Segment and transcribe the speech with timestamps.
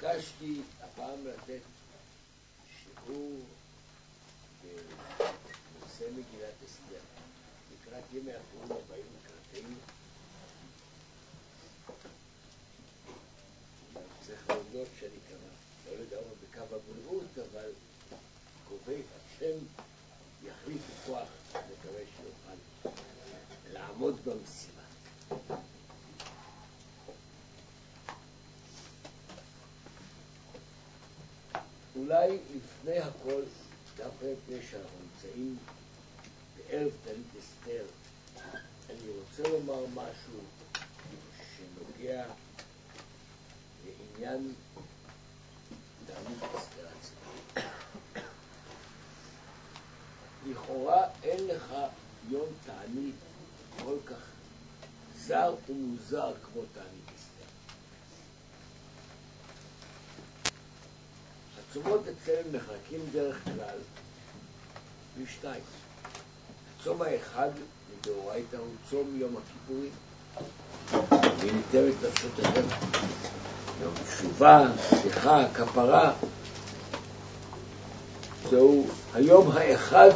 [0.00, 1.60] ביקשתי הפעם לתת
[2.82, 3.40] שיעור
[4.62, 7.00] בנושא מגילת אסתר,
[7.72, 9.76] לקראת ימי הפורים הבאים לקראתנו.
[14.26, 15.48] צריך להודות שאני כמה,
[15.86, 17.70] לא לגמרי בקו הבריאות, אבל
[18.68, 19.58] קובע השם
[20.44, 22.90] יחליף כוח, מקווה שיוכל
[23.72, 24.67] לעמוד במשימה.
[32.08, 33.42] אולי לפני הכל,
[33.96, 35.56] דווקא לפני שאנחנו נמצאים
[36.56, 37.84] בערב תלית אסתר,
[38.90, 40.40] אני רוצה לומר משהו
[41.56, 42.24] שנוגע
[43.84, 44.52] לעניין
[46.06, 47.62] תלית אסתר עצמי.
[50.46, 51.74] לכאורה אין לך
[52.28, 53.14] יום תענית
[53.84, 54.22] כל כך
[55.16, 57.17] זר ומוזר כמו תענית
[61.70, 61.80] אסתר.
[61.80, 63.76] הצומות אצלנו נחלקים דרך כלל
[65.22, 65.60] לשתיים.
[66.80, 67.48] הצום האחד
[68.00, 69.90] מדאורייתא הוא צום יום הכיפורים,
[71.88, 72.62] את נפשותיכם.
[73.82, 76.12] יום תשובה, סליחה, כפרה.
[78.50, 80.10] זהו היום האחד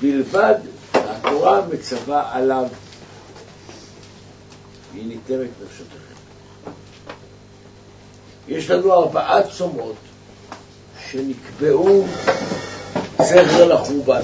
[0.00, 0.54] בלבד
[0.94, 2.68] התורה מצווה עליו,
[4.92, 6.19] והיא ניתנת נפשותיכם.
[8.48, 9.96] יש לנו ארבעה צומות
[11.10, 12.06] שנקבעו
[13.18, 14.20] זכר לחורבן.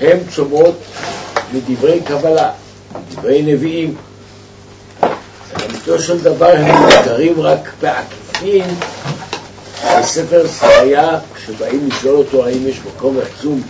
[0.00, 0.74] הם צומות
[1.52, 2.50] מדברי קבלה,
[2.94, 3.94] מדברי נביאים.
[5.60, 8.64] לאמיתו של דבר הם מוזכרים רק בעקיפין
[9.98, 13.62] בספר שריה, כשבאים לשאול אותו האם יש מקום עצום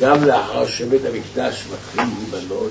[0.00, 2.70] גם לאחר שבית המקדש מתחיל להיבנות.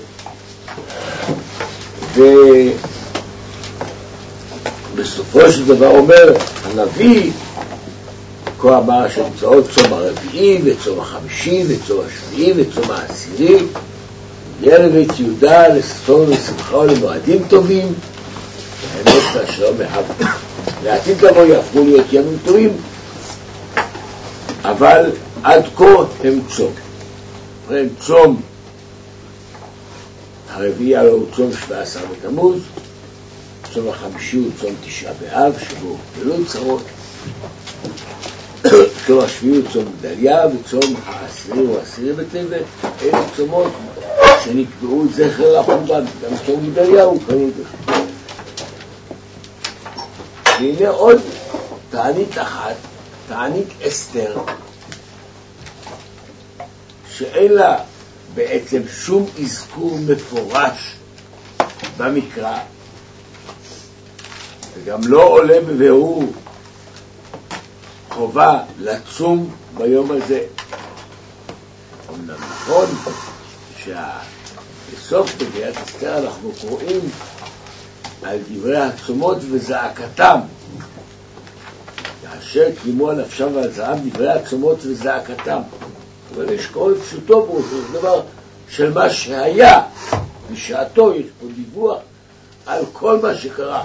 [4.96, 6.34] ובסופו של דבר אומר
[6.64, 7.32] הנביא,
[8.60, 13.58] כה אמר שנמצאות צום הרביעי וצום החמישי וצום השביעי וצום העשירי,
[14.62, 17.94] יהיה לבית יהודה לששון ולשמחה ולמועדים טובים,
[18.94, 20.06] האמת והשלום מאהב.
[20.84, 22.70] לעתיד לבוא יהפכו להיות ימים טובים,
[24.64, 25.12] אבל
[25.44, 25.86] עד כה
[26.24, 26.72] הם צום.
[27.68, 28.42] ובכן צום
[30.50, 32.60] הרביעי הלוא הוא צום שבע עשר בתמוז,
[33.76, 36.84] צום החמישי הוא צום תשעה באב, שבו הוכפלו צרות,
[39.08, 42.64] צום השביעי הוא צום גדליה, וצום העשירי הוא עשירי בטבת,
[43.02, 43.72] אלה צומות
[44.44, 48.04] שנקבעו זכר לחורבן, גם צום גדליה הוא כלול בזה.
[50.46, 51.22] והנה עוד
[51.90, 52.76] תענית אחת,
[53.28, 54.38] תענית אסתר,
[57.12, 57.78] שאין לה
[58.34, 60.96] בעצם שום אזכור מפורש
[61.98, 62.58] במקרא,
[64.76, 66.24] וגם לא עולה בבירור
[68.10, 70.46] חובה לצום ביום הזה.
[72.10, 72.86] אמנם נכון
[73.78, 77.02] שבסוף מגילת אסתר אנחנו קוראים
[78.24, 80.40] על דברי הצומות וזעקתם.
[82.22, 85.62] כאשר קיימו על נפשם ועל זעם דברי הצומות וזעקתם.
[86.36, 88.22] אבל יש קורא פשוטו בו, זה דבר
[88.70, 89.82] של מה שהיה
[90.52, 91.98] בשעתו, יש פה דיווח
[92.66, 93.84] על כל מה שקרה.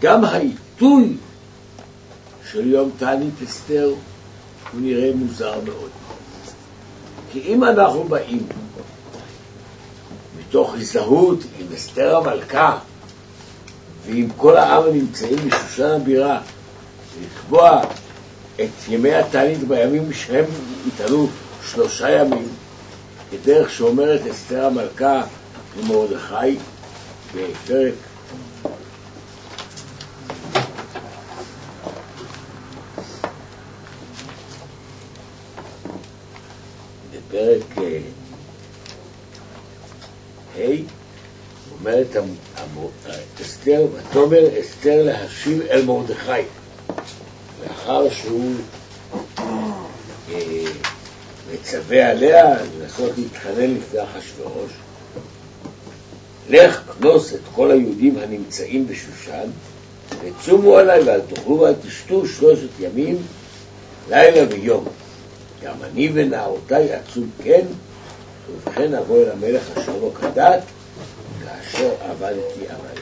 [0.00, 1.16] גם העיתוי
[2.50, 3.94] של יום תענית אסתר
[4.72, 5.90] הוא נראה מוזר מאוד.
[7.32, 8.46] כי אם אנחנו באים
[10.38, 12.78] מתוך הזדהות עם אסתר המלכה
[14.06, 16.40] ועם כל העם הנמצאים בשושן הבירה,
[17.22, 17.82] לקבוע
[18.60, 20.44] את ימי התענית בימים שהם
[20.88, 21.28] יתעלו
[21.72, 22.48] שלושה ימים,
[23.30, 25.22] כדרך שאומרת אסתר המלכה
[25.76, 26.56] למרדכי
[27.34, 27.94] בפרק
[37.78, 37.98] אה,
[40.56, 40.82] ה'
[41.72, 42.06] אומרת
[43.42, 46.42] אסתר, ותאמר אסתר להשיב אל מרדכי.
[47.62, 48.54] לאחר שהוא
[50.28, 50.64] אה,
[51.52, 54.72] מצווה עליה לנסות להתחנן לפני אחשוורוש
[56.48, 59.50] לך כנוס את כל היהודים הנמצאים בשושן
[60.20, 63.16] וצומו עליי ואל תאכלו ואל תשתו שלושת ימים
[64.10, 64.84] לילה ויום.
[65.62, 67.66] גם אני ונערותיי עצום כן
[68.50, 70.60] ובכן אבוא אל המלך אשר לא כדת
[71.72, 73.00] כאשר עבדתי עבדתי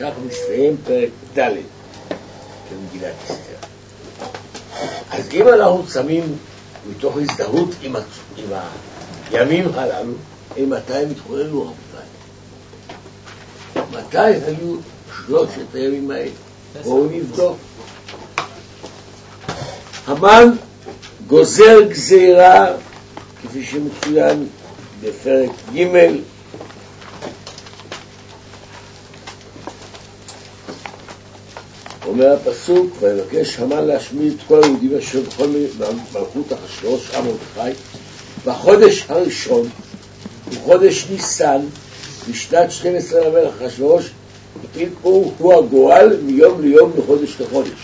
[0.00, 1.50] כך מסתיים פרק ד'
[2.68, 3.68] של מגילת אסתר
[5.10, 6.36] אז אם אנחנו שמים
[6.90, 8.04] מתוך הזדהות עם, הצ...
[8.36, 8.48] עם
[9.30, 10.12] הימים הללו,
[10.70, 12.08] מתי הם התחוללו רבותיי?
[13.92, 14.76] מתי היו
[15.16, 16.30] שלושת הימים האלה?
[16.82, 17.56] בואו נבדוק.
[20.06, 20.50] המן
[21.26, 22.66] גוזר גזירה,
[23.42, 24.46] כפי שמצוין
[25.02, 26.20] בפרק ג'
[32.18, 35.46] אומר הפסוק, ויבקש המן להשמיד את כל היהודים אשר בכל
[36.14, 37.80] מלכות אחשוורוש עם מרדכי
[38.44, 39.68] בחודש הראשון,
[40.50, 41.60] בחודש ניסן,
[42.30, 44.10] בשנת 12 למלך אחשוורוש,
[45.02, 47.78] הוא, הוא הגורל מיום ליום מחודש לחודש.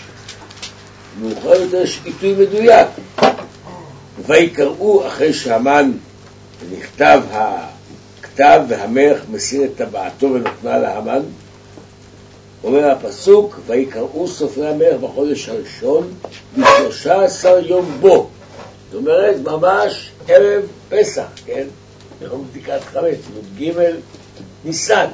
[1.21, 2.89] מאוחר יותר יש עיתוי מדויק.
[4.27, 5.93] ויקראו אחרי שהמן
[6.73, 11.21] נכתב הכתב והמלך מסיר את טבעתו ונתנה להמן,
[12.65, 16.15] אומר הפסוק, ויקראו סופרי המלך בחודש הראשון
[16.59, 18.29] בשלושה עשר יום בו.
[18.93, 21.67] זאת אומרת, ממש ערב פסח, כן?
[22.21, 23.19] יום בדיקת חמץ,
[23.59, 23.73] י"ג
[24.65, 25.07] ניסן.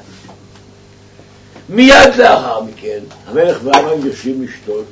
[1.68, 4.84] מיד לאחר מכן, המלך והמן יושבים לשתות,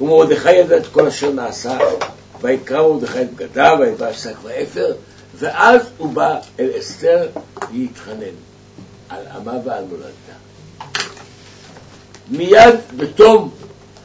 [0.00, 1.78] ומרדכי ידע את כל אשר נעשה,
[2.40, 4.92] ויקרא מרדכי את בגדיו, ויבא שק ואפר,
[5.38, 7.28] ואז הוא בא אל אסתר
[7.72, 8.34] להתחנן
[9.08, 10.32] על עמה ועל מולדתה.
[12.32, 13.50] מיד בתום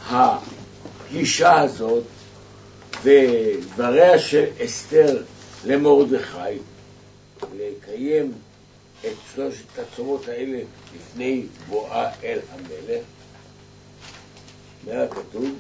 [0.10, 2.04] הפגישה הזאת
[3.04, 5.24] ודבריה של אסתר
[5.66, 6.58] למרדכי
[7.56, 8.32] לקיים
[9.06, 10.60] את שלושת הצומות האלה
[10.96, 13.04] לפני בואה אל המלך,
[14.88, 15.56] מה כתוב?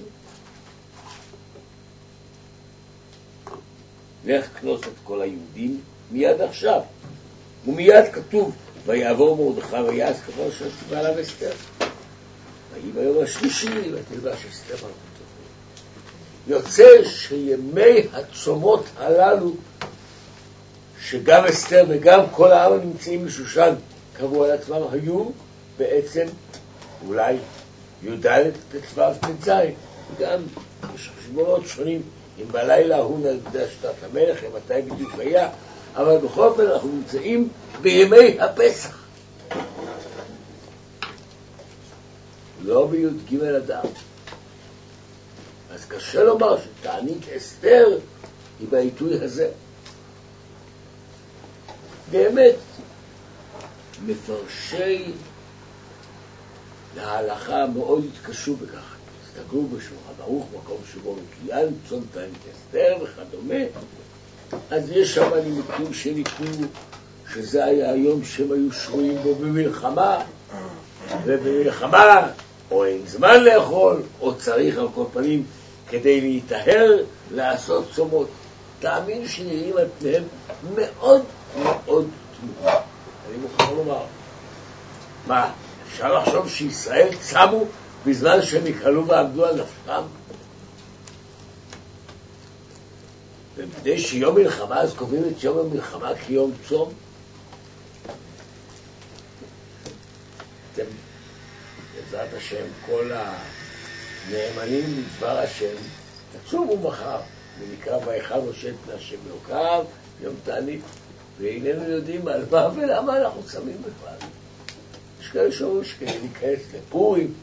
[4.25, 5.81] לך כנוס את כל היהודים
[6.11, 6.81] מיד עכשיו.
[7.67, 8.55] ומיד כתוב,
[8.85, 11.51] ויעבור מרדכי ויעש ככל שציווה עליו אסתר.
[12.81, 15.23] ויהי ביום השלישי ותלבש אסתר מלכותו.
[16.47, 19.51] יוצא שימי הצומות הללו,
[21.01, 23.73] שגם אסתר וגם כל העם הנמצאים בשושן
[24.13, 25.23] קבעו על עצמם, היו
[25.77, 26.25] בעצם
[27.07, 27.37] אולי
[28.03, 28.27] י"ד
[28.71, 29.49] ט"ו ט"ז,
[30.19, 30.41] גם
[30.95, 32.01] יש חשבונות שונים
[32.39, 35.49] אם בלילה ההוא נגדה שנת המלך, אם מתי בדיוק היה,
[35.95, 37.49] אבל בכל אופן אנחנו נמצאים
[37.81, 38.97] בימי הפסח.
[42.67, 43.85] לא בי"ג אדם.
[45.71, 47.99] אז קשה לומר שתענית אסתר
[48.59, 49.49] היא בעיתוי הזה.
[52.11, 52.55] באמת,
[54.05, 55.11] מפרשי
[56.95, 58.95] להלכה מאוד התקשו בכך.
[59.23, 63.63] הסתכלו בשולחן ערוך, מקום שבו מקוין, צאן תענית אסתר וכדומה,
[64.71, 66.67] אז יש שם נימוקים שניתנו
[67.33, 70.23] שזה היה היום שהם היו שרויים בו במלחמה,
[71.25, 72.31] ובמלחמה
[72.71, 75.43] או אין זמן לאכול, או צריך על כל פנים
[75.89, 78.27] כדי להיטהר לעשות צומות.
[78.79, 80.23] תאמין שנראים על פניהם
[80.75, 81.21] מאוד
[81.63, 82.07] מאוד
[82.39, 82.79] תמוהה.
[83.29, 84.03] אני מוכרח לומר,
[85.27, 85.51] מה,
[85.87, 87.65] אפשר לחשוב שישראל צמו
[88.05, 90.03] בזמן שהם יקהלו ועמדו על נפשם?
[93.55, 96.93] ומפני שיום מלחמה אז קובעים את יום המלחמה כיום צום?
[100.73, 100.83] אתם
[102.11, 105.75] בעזרת השם, כל הנאמנים לדבר השם,
[106.31, 107.19] תצומו מחר,
[107.59, 109.85] ונקרא ויכל משה פני השם אלוקיו,
[110.21, 110.81] יום תענית,
[111.39, 114.29] ואיננו יודעים על מה ולמה אנחנו צמים בכלל.
[115.21, 117.33] יש כאלה שאומרים שכדי להיכנס לפורים,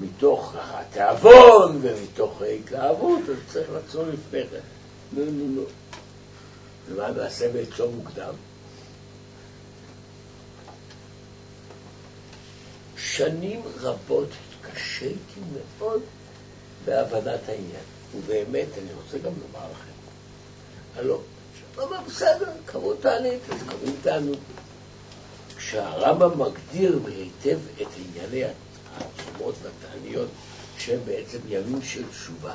[0.00, 4.60] מתוך התיאבון ומתוך ההתלהבות, אז צריך לצום לפני כן.
[5.16, 5.62] לא, לא, לא.
[6.88, 8.34] ומה נעשה בצום מוקדם?
[12.98, 15.40] שנים רבות התקשיתי
[15.78, 16.02] מאוד
[16.84, 17.84] בהבנת העניין.
[18.16, 19.92] ובאמת, אני רוצה גם לומר לכם,
[20.96, 21.20] הלא,
[21.74, 24.38] שאומר, בסדר, קראו תענית, אז קוראים תענית.
[25.56, 28.52] כשהרמב"ם מגדיר היטב את ענייני
[28.96, 30.28] התשומות והתעניות,
[30.78, 32.54] שהם בעצם ימים של תשובה,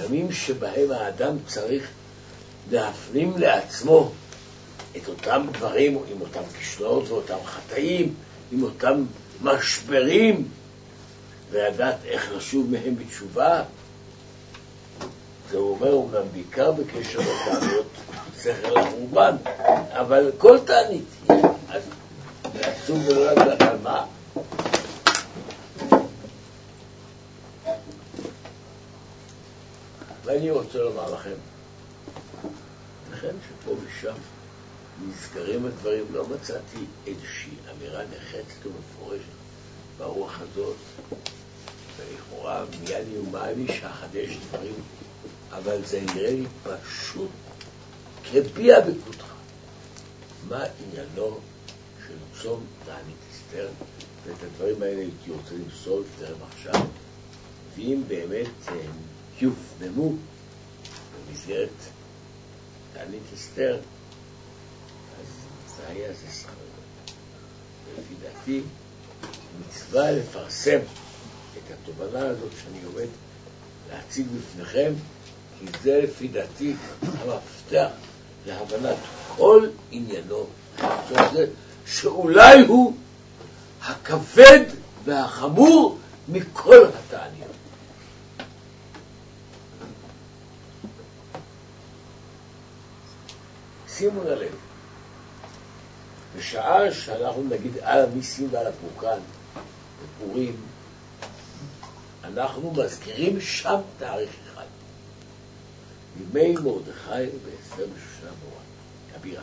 [0.00, 1.90] ימים שבהם האדם צריך
[2.70, 4.12] להפנים לעצמו
[4.96, 8.14] את אותם דברים, עם אותם כישלונות ואותם חטאים,
[8.52, 9.04] עם אותם
[9.42, 10.48] משברים,
[11.50, 13.62] ולדעת איך לשוב מהם בתשובה.
[15.50, 17.86] זה אומר, אומנם בעיקר בקשר לטענות
[18.42, 19.36] שכל החורבן,
[19.90, 21.04] אבל כל תענית
[21.68, 21.82] אז
[22.52, 24.04] זה עצוב ולא לדעת על מה.
[30.24, 31.34] ואני רוצה לומר לכם,
[33.12, 34.14] לכן שפה ושם
[35.08, 39.22] נזכרים הדברים, לא מצאתי איזושהי אמירה נחרצת ומפורשת
[39.98, 40.76] ברוח הזאת,
[41.96, 43.06] ולכאורה מיד
[43.56, 44.74] לי שאחדש דברים,
[45.50, 47.30] אבל זה נראה לי פשוט
[48.24, 49.24] כביע בקותך.
[50.48, 51.38] מה עניינו
[52.06, 53.68] של צום תענית אסתר
[54.26, 56.86] ואת הדברים האלה הייתי רוצה למסור לפניכם עכשיו,
[57.76, 58.90] ואם באמת הם
[59.40, 60.12] יופנמו
[61.28, 61.68] במסגרת
[62.94, 63.78] תענית אסתר,
[65.82, 66.52] זה היה זה שכר.
[67.98, 68.60] לפי דעתי,
[69.60, 70.78] מצווה לפרסם
[71.56, 73.08] את התובנה הזאת שאני עומד
[73.90, 74.92] להציג בפניכם,
[75.58, 77.88] כי זה לפי דעתי המפתח
[78.46, 78.96] להבנת
[79.36, 80.46] כל עניינו,
[81.86, 82.96] שאולי הוא
[83.82, 84.64] הכבד
[85.04, 85.98] והחמור
[86.28, 87.52] מכל התעניות.
[93.88, 94.54] שימו ללב,
[96.36, 99.18] בשעה שאנחנו נגיד על המיסים ועל הפורקן,
[100.02, 100.56] בפורים,
[102.24, 104.64] אנחנו מזכירים שם תאריך אחד.
[106.20, 108.62] ימי מרדכי ואסתר בשושנה ברורה,
[109.14, 109.42] הבירה.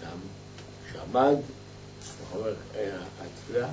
[0.00, 0.18] שם,
[0.92, 1.36] שעמד,
[2.22, 2.54] בחומר
[3.20, 3.68] התפילה,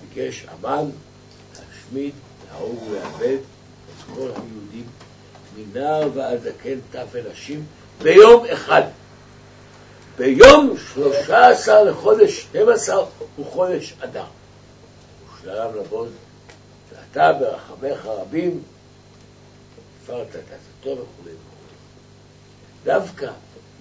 [0.00, 0.90] ביקש המן
[1.54, 2.14] להשמיד,
[2.48, 4.86] להרוג ולאבד את כל היהודים,
[5.56, 7.64] מנער ועד זקן, טף ונשים,
[8.02, 8.82] ביום אחד.
[10.22, 13.04] ביום שלושה עשר לחודש שנים עשר
[13.36, 14.24] הוא חודש אדר.
[15.40, 16.08] ושלם לבוז,
[16.92, 18.62] ואתה ברחמך רבים
[20.02, 21.34] הפרת את עצתו וכו' וכו'.
[22.84, 23.30] דווקא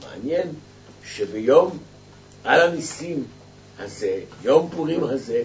[0.04, 0.48] מעניין
[1.06, 1.78] שביום
[2.44, 3.24] על הניסים
[3.80, 5.44] הזה, יום פורים הזה,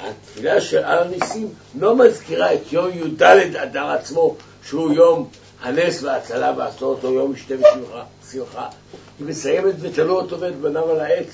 [0.00, 3.22] התפילה של על הניסים לא מזכירה את יום י"ד
[3.56, 5.28] אדר עצמו, שהוא יום
[5.62, 8.04] הנס וההצלה ועשו אותו יום משתה ושמחה.
[8.32, 11.28] היא מסיימת ותלו אותו ואת בניו על העץ,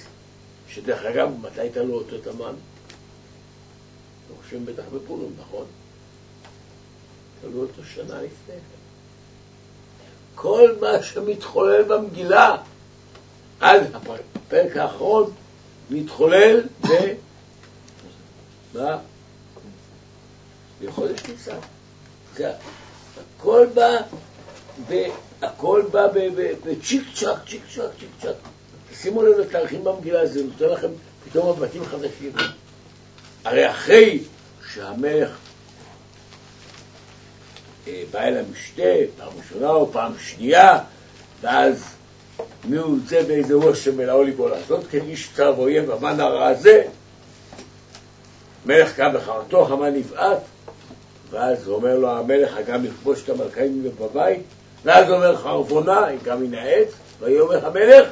[0.68, 2.54] שדרך אגב, מתי תלו אותו את המן?
[4.42, 5.64] חושבים בטח בפורים, נכון?
[7.40, 8.78] תלו אותו שנה לפני כן.
[10.34, 12.56] כל מה שמתחולל במגילה
[13.60, 15.30] עד הפרק האחרון
[15.90, 16.88] מתחולל ב...
[18.74, 18.98] מה?
[20.84, 21.58] בחודש ניסן.
[23.38, 23.96] הכל בא,
[25.42, 26.06] הכל בא
[26.64, 28.36] בצ'יק צ'אק, צ'יק צ'אק, צ'יק צ'אק.
[28.94, 30.88] שימו לב לתאריכים במגילה, זה נותן לכם
[31.24, 32.32] פתאום מבטים חדשים.
[33.44, 34.20] הרי אחרי
[34.72, 35.36] שהמלך
[37.88, 38.82] אה, בא אל המשתה,
[39.16, 40.78] פעם ראשונה או פעם שנייה,
[41.40, 41.84] ואז
[42.64, 46.82] מי הוא יוצא באיזה רושם מלאו ליבו לעשות, כן איש צר ואויב, המן הרע הזה,
[48.66, 50.38] מלך קם בחרתו, המן נבעט,
[51.30, 54.42] ואז אומר לו המלך, הגם לכבוש את המלכאים בבית,
[54.84, 56.88] ואז אומר חרבונה, היא קם מן העץ,
[57.20, 58.08] ויאמר המלך,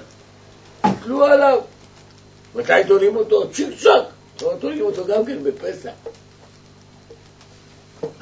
[0.80, 1.61] תתלו עליו.
[2.54, 3.50] מתי תולים אותו?
[3.52, 4.04] צ'יק צ'אק.
[4.61, 5.90] תולים אותו גם כן בפסח.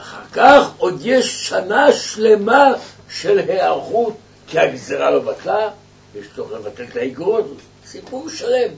[0.01, 2.73] אחר כך עוד יש שנה שלמה
[3.11, 4.15] של היערכות,
[4.47, 5.71] כי הגזרה לא בטלה,
[6.15, 7.47] יש צורך לבטל את האגרות,
[7.87, 8.71] סיפור שלם.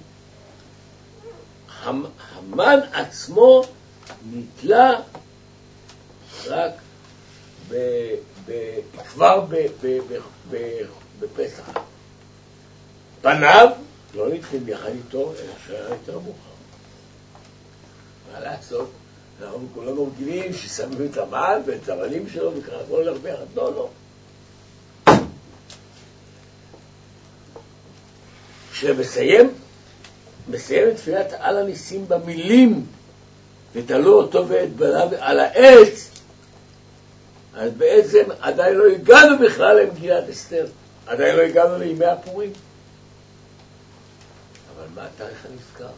[1.84, 3.62] המן עצמו
[4.32, 5.00] נתלה
[6.46, 6.72] רק
[7.68, 7.74] ב,
[9.12, 9.44] כבר
[11.20, 11.70] בפסח.
[13.22, 13.68] פניו
[14.14, 16.56] לא נתחיל יחד איתו, אלא שהיה יותר מאוחר.
[18.32, 18.90] מה לעשות?
[19.42, 23.44] אנחנו כולנו רגילים ששמים את המן ואת הבנים שלו וככה הכל הולך ביחד.
[23.54, 23.88] לא, לא.
[28.72, 29.50] כשמסיים,
[30.48, 32.86] מסיים את תפילת על הניסים במילים
[33.72, 36.10] ותלו אותו ואת בניו על העץ,
[37.56, 40.66] אז בעצם עדיין לא הגענו בכלל למגילת אסתר,
[41.06, 42.52] עדיין לא הגענו לימי הפורים.
[44.76, 45.92] אבל מה התאריך הנזכר?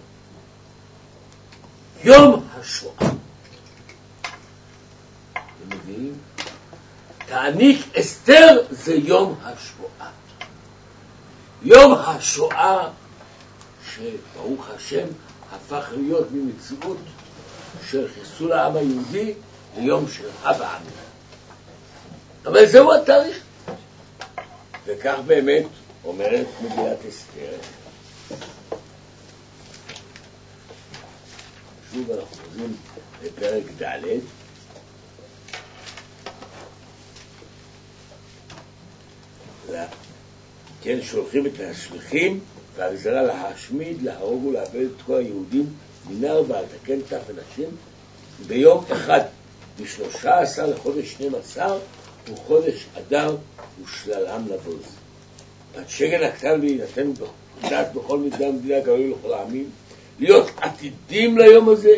[2.05, 3.11] יום השואה.
[5.69, 6.19] מביאים?
[7.27, 10.11] תעניק אסתר זה יום השואה.
[11.63, 12.89] יום השואה,
[13.95, 15.07] שברוך השם
[15.53, 16.99] הפך להיות ממציאות
[17.91, 19.35] של חיסול העם היהודי
[19.77, 21.08] ליום של הווה עמים.
[22.49, 23.43] אבל זהו התאריך.
[24.87, 25.67] וכך באמת
[26.05, 27.57] אומרת מגילת אסתר.
[31.93, 32.77] שוב אנחנו חוזרים
[33.25, 34.03] לפרק ד'
[40.83, 42.41] כן, שולחים את השליחים
[42.77, 45.67] והגזרה להשמיד, להרוג ולאבד את כל היהודים
[46.11, 47.69] מנער ועד זקן טף ונשים
[48.47, 49.21] ביום אחד,
[49.81, 51.79] משלושה עשר לחודש שנים עשר,
[52.33, 53.37] וחודש אדר
[53.85, 54.83] ושללם לבוז.
[55.77, 57.13] עד שגן הקטן ויינתן
[57.61, 59.71] דעת בכל מדינה ומדינה גלוי לכל העמים,
[60.19, 61.95] להיות עתידים ליום הזה,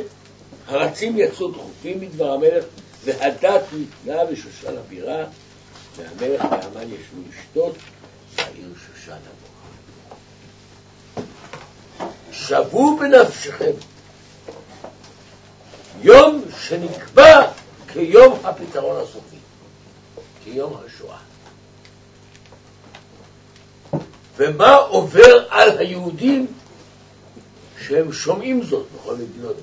[0.67, 2.65] הרצים יצאו דחופים מדבר המלך,
[3.05, 5.25] והדת ניתנה לשושן הבירה,
[5.97, 7.75] והמלך והמן ישבו לשתות,
[8.37, 9.51] והעיר שושן המלך.
[12.33, 13.73] שוו בנפשכם
[16.03, 17.51] יום שנקבע
[17.93, 19.37] כיום הפתרון הסופי,
[20.44, 21.18] כיום השואה.
[24.37, 26.47] ומה עובר על היהודים
[27.80, 29.56] שהם שומעים זאת בכל מדינות,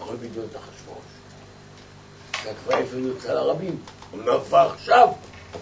[0.00, 1.04] בכל מדינות אחשוורוש.
[2.64, 3.82] כבר אפילו יוצא לרבים,
[4.14, 5.08] אמנם כבר עכשיו,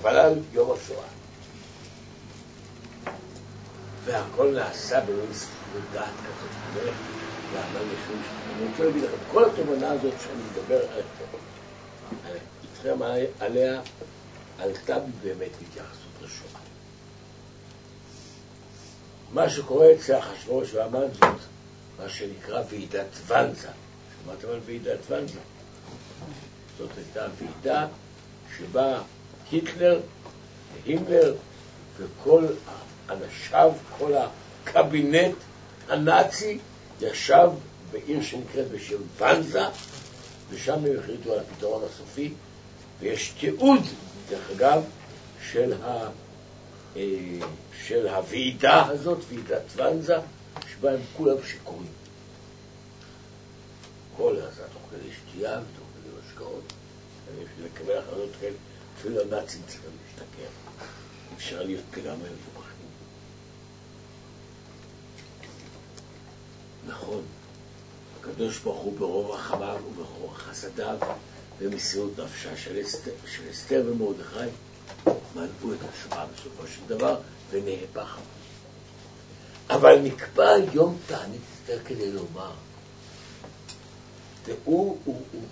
[0.00, 1.06] אבל על יום השואה.
[4.04, 6.84] והכל נעשה במספר דעת כזאת.
[7.54, 7.78] למה?
[7.84, 10.80] משום שאני רוצה להגיד לכם, כל התובנה הזאת שאני מדבר
[12.64, 12.98] איתכם
[13.40, 13.80] עליה,
[14.58, 16.60] עלתה באמת בהתייחסות לשואה.
[19.32, 21.40] מה שקורה אצל אחשוורוש והמן זאת,
[21.98, 23.68] מה שנקרא ועידת ואנזה.
[24.24, 25.38] שמעתם על ועידת ואנזה?
[26.78, 27.86] זאת הייתה ועידה
[28.58, 29.02] שבה
[29.50, 30.00] היטלר,
[30.86, 31.34] הימלר
[31.96, 32.46] וכל
[33.10, 35.36] אנשיו, כל הקבינט
[35.88, 36.58] הנאצי
[37.00, 37.48] ישב
[37.92, 39.64] בעיר שנקראת בשם ואנזה,
[40.50, 42.32] ושם הם החליטו על הפתרון הסופי,
[43.00, 43.82] ויש תיעוד,
[44.30, 44.82] דרך אגב,
[45.42, 46.08] של, ה,
[46.96, 47.38] אה,
[47.86, 50.16] של הוועידה הזאת, ועידת ואנזה,
[50.72, 51.92] שבה הם כולם שיכורים.
[54.16, 56.72] כל הזה, תוך כדי שתייה ותוך כדי משקאות,
[57.26, 58.56] בשביל לקבל החלטות כאלה,
[58.98, 60.48] אפילו הנאצים צריכים להשתכר.
[61.36, 62.68] אפשר להיות לגמרי מבוכים.
[66.86, 67.22] נכון,
[68.20, 70.98] הקדוש ברוך הוא ברוב רחמיו וברוב חסדיו
[71.60, 74.50] במסירות נפשה של אסתר, של אסתר ומרדכי
[75.06, 77.16] מנעו את השואה בסופו של דבר
[77.50, 78.16] ונהפך.
[79.70, 82.50] אבל נקבע יום תענית אסתר כדי לומר,
[84.44, 85.42] והוא, הוא, הוא.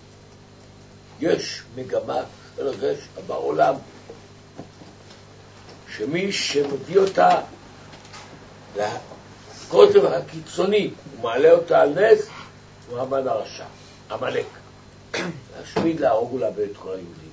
[1.21, 2.21] יש מגמה
[2.59, 3.75] יש בעולם
[5.97, 7.40] שמי שמביא אותה
[8.77, 12.27] לקוטב הקיצוני ומעלה אותה על נס
[12.88, 13.64] הוא המן הרשע,
[14.11, 14.47] עמלק.
[15.57, 17.31] להשמיד, להרוג ולאבד את כל היהודים.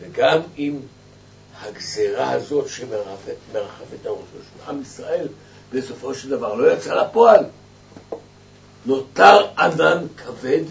[0.00, 0.80] וגם אם
[1.60, 3.62] הגזרה הזאת שמרחפת על
[4.12, 5.28] ראשו של עם ישראל,
[5.72, 7.44] בסופו של דבר לא יצא לפועל.
[8.86, 10.64] נותר ענן כבד,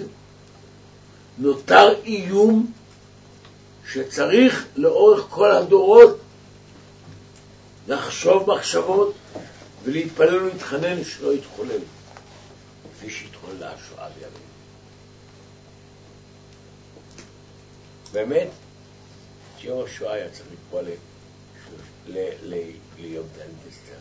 [1.37, 2.71] נותר איום
[3.91, 6.17] שצריך לאורך כל הדורות
[7.87, 9.13] לחשוב מחשבות
[9.83, 11.79] ולהתפלל ולהתחנן שלא יתחולל,
[12.97, 14.46] כפי שהתחוללה השואה בימינו.
[18.11, 18.47] באמת,
[19.85, 20.81] השואה היה צריך לקבוע
[22.97, 23.25] ליום
[23.69, 23.97] אסתר.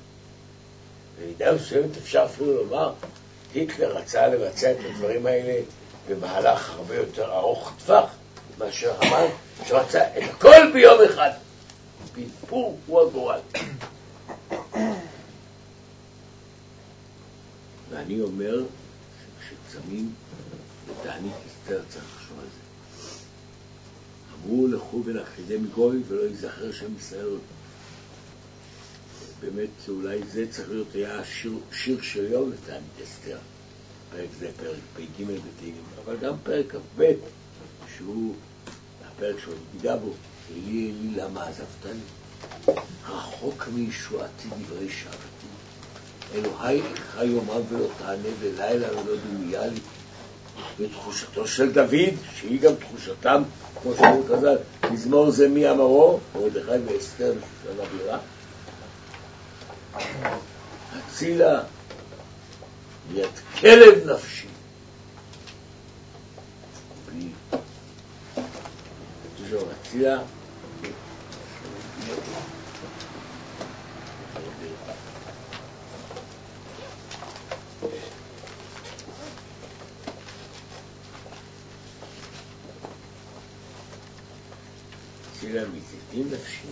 [1.20, 2.92] במידה מסוימת אפשר אפילו לומר,
[3.54, 5.62] היטלר רצה לבצע את הדברים האלה
[6.08, 8.10] במהלך הרבה יותר ארוך טווח
[8.58, 9.26] מאשר המן,
[9.66, 11.30] שרצה את הכל ביום אחד.
[12.14, 13.40] פלפור הוא הגורל.
[17.90, 18.62] ואני אומר
[19.50, 20.14] שכשצמים
[20.90, 22.65] לתענית אסתר צריך לחשוב על זה.
[24.44, 27.36] אמרו לכו ונכחידם מגוי ולא ייזכר שם ישראל.
[29.40, 31.24] באמת, אולי זה צריך להיות היה
[31.72, 33.38] שיר, של יום לתענית אסתר.
[34.10, 37.12] פרק זה פרק פ"ג בתהילים, אבל גם פרק כ"ב,
[37.96, 38.34] שהוא
[39.04, 39.36] הפרק
[39.74, 40.12] ניגע בו,
[40.50, 42.00] אלי אלי למה עזבתני?
[43.08, 45.46] רחוק מישועתי דברי שבתי.
[46.34, 49.80] אלוהי אקרא יומם ולא תענה ולילה ולא דומיה לי.
[50.78, 53.42] ותחושתו של דוד, שהיא גם תחושתם,
[53.82, 54.56] כמו שאמרו חז"ל,
[54.90, 58.18] מזמור זה מי אמרו, מרדכי ואסתר בשושן הבירה.
[60.92, 61.62] הצילה
[63.12, 63.28] מיד
[63.60, 64.46] כלב נפשי.
[69.80, 70.18] הצילה
[85.46, 86.68] צילה מזיתים נפשי.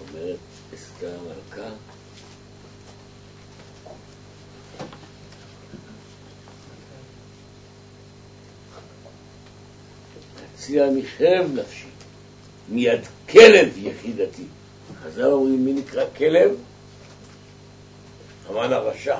[0.00, 0.38] אומרת
[0.74, 1.74] אסתר המלכה,
[10.54, 11.88] הציע מחרב נפשי,
[12.68, 14.44] מיד כלב יחידתי.
[15.02, 16.50] חז"ל אומרים, מי נקרא כלב?
[18.48, 19.18] המן הרשע,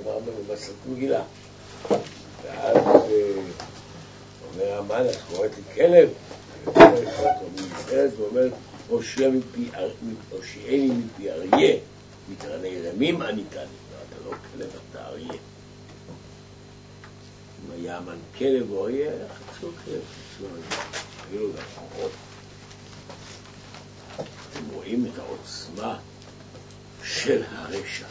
[0.00, 1.22] הגמרא במסכת מגילה.
[2.42, 2.76] ואז
[4.54, 6.10] אומר המן, את קוראת לי כלב?
[8.16, 8.48] ואומר,
[8.88, 9.38] הושיעני
[10.88, 11.76] מפי אריה,
[12.28, 13.62] מתרני רמים עניתני.
[13.62, 15.32] לא, אתה לא כלב, אתה אריה.
[17.64, 19.10] אם היה המן כלב או אריה,
[19.60, 20.00] כלב,
[20.36, 20.82] חצו אריה.
[21.30, 22.10] היו לו גם חורות.
[24.16, 25.98] אתם רואים את העוצמה
[27.04, 28.06] של הרשע,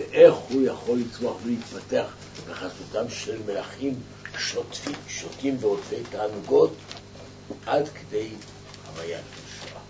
[0.00, 2.06] ואיך הוא יכול לצמוח ולהתפתח
[2.50, 3.94] בחסותם של מלכים
[4.38, 6.72] שוטפים, שוטים ועוטפי תענוגות,
[7.66, 8.28] עד כדי
[8.86, 9.80] חוויית השואה.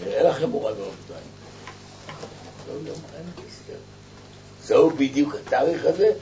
[0.00, 1.22] נראה לכם מורה רבותיי.
[2.66, 3.78] זהו יום חיים אסתר.
[4.64, 6.12] זהו בדיוק התאריך הזה,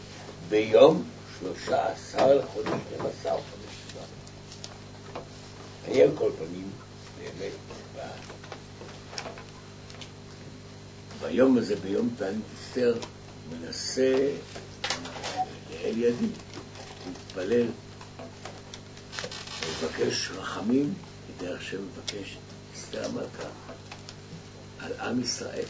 [0.49, 1.05] ביום
[1.39, 4.03] שלושה עשר לחודש, שנים עשר חודש שבא.
[5.89, 6.71] אני על כל פנים,
[7.19, 7.53] באמת,
[11.29, 12.95] ביום הזה, ביום תענית אסתר,
[13.51, 14.33] מנסה
[15.71, 16.27] לאל ידי,
[17.07, 17.67] להתפלל,
[19.69, 20.95] לבקש רחמים,
[21.39, 22.37] כדרך שמבקש
[22.75, 23.49] אסתר המלכה,
[24.81, 25.65] על עם ישראל.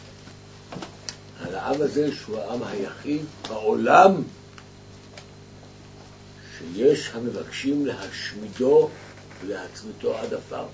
[1.39, 4.23] על העם הזה שהוא העם היחיד בעולם
[6.57, 8.89] שיש המבקשים להשמידו
[9.41, 10.65] ולהצמיתו עד עפר.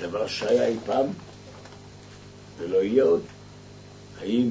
[0.00, 1.06] דבר שהיה אי פעם
[2.58, 3.22] ולא יהיה עוד.
[4.20, 4.50] האם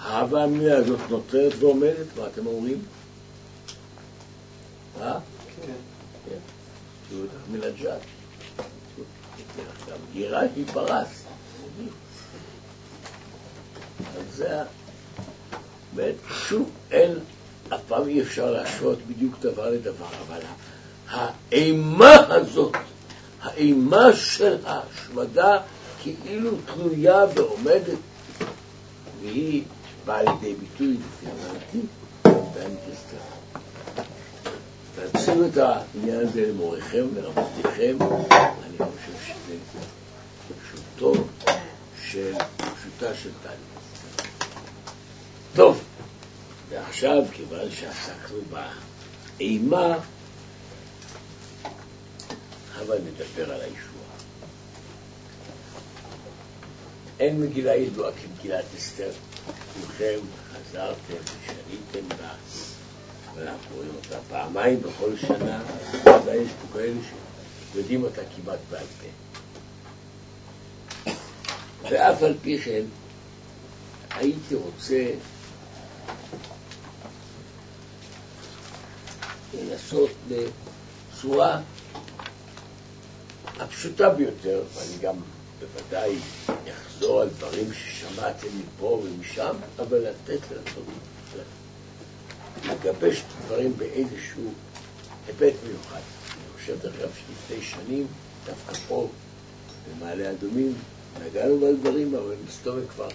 [0.00, 2.06] ההווה המילה הזאת נותרת ועומדת?
[2.16, 2.82] מה אתם אומרים?
[5.00, 5.18] אה?
[5.66, 5.72] כן.
[6.28, 6.38] כן.
[7.12, 8.00] יהודה מלג'ת.
[10.12, 11.24] גירה היא פרס.
[14.16, 14.62] אז זה,
[15.94, 16.14] באמת,
[16.48, 17.14] שוב, אין,
[17.74, 20.40] אף פעם אי אפשר להשוות בדיוק דבר לדבר, אבל
[21.08, 22.76] האימה הזאת,
[23.42, 25.58] האימה של ההשמדה,
[26.02, 27.98] כאילו תלויה ועומדת,
[29.20, 29.62] והיא
[30.04, 30.96] באה לידי ביטוי,
[31.56, 31.78] לפי
[32.24, 33.16] באנטיסטר.
[35.12, 37.96] תציעו את העניין הזה למוריכם, לרבותיכם,
[38.30, 39.56] אני חושב שזה
[40.62, 41.12] פשוטו
[42.02, 44.28] של, פשוטה של תהליך.
[45.54, 45.82] טוב,
[46.68, 48.38] ועכשיו, כיוון שעסקנו
[49.38, 49.98] באימה,
[52.76, 53.87] הבה נדבר על הישועה.
[57.20, 59.10] אין מגילה ידועה כמגילת אסתר.
[59.74, 60.18] כולכם
[60.52, 62.30] חזרתם ושניתם בה,
[63.34, 65.62] ואנחנו רואים אותה פעמיים בכל שנה,
[66.00, 67.00] ודאי יש פה כאלה
[67.72, 69.06] שיודעים אותה כמעט בעל פה.
[71.82, 72.82] ואף על פי כן,
[74.10, 75.10] הייתי רוצה
[79.54, 81.60] לנסות בצורה
[83.58, 85.16] הפשוטה ביותר, ואני גם
[85.60, 86.18] בוודאי
[86.70, 90.84] אחזור על דברים ששמעתם מפה ומשם, אבל לתת לעשות,
[92.64, 94.52] לגבש את הדברים באיזשהו
[95.26, 96.00] היבט מיוחד.
[96.30, 98.06] אני חושב, דרך אגב, שלפני שנים,
[98.46, 99.08] דווקא פה,
[99.90, 100.74] במעלה אדומים,
[101.26, 103.08] נגענו בדברים, אבל מסתובב כבר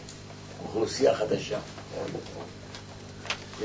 [0.65, 1.59] אוכלוסייה חדשה.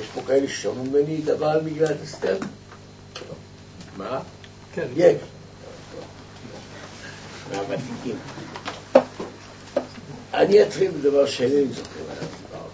[0.01, 2.39] יש פה כאלה ששמעו ממני דבר על מגילת אסתר?
[3.97, 4.21] מה?
[4.75, 4.89] כן.
[4.97, 5.17] יש.
[7.51, 8.19] מהוותיקים.
[10.35, 12.69] אני אתחיל בדבר שאינני זוכר עליו דיברנו.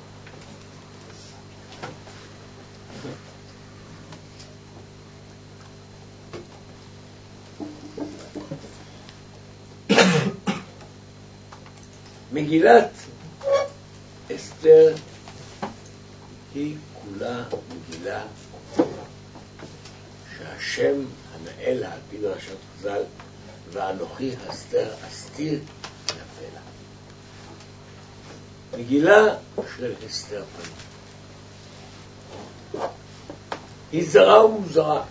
[12.32, 12.90] מגילת
[14.36, 14.94] אסתר
[16.54, 17.44] היא כולה
[17.88, 18.22] מגילה
[20.38, 23.02] שהשם הנאה על פי דרשת חז"ל
[23.72, 25.60] ואנוכי אסתר אסתיר.
[28.78, 29.34] מגילה
[29.76, 30.74] של אסתר פנים.
[33.92, 35.02] היא זרה ומוזרה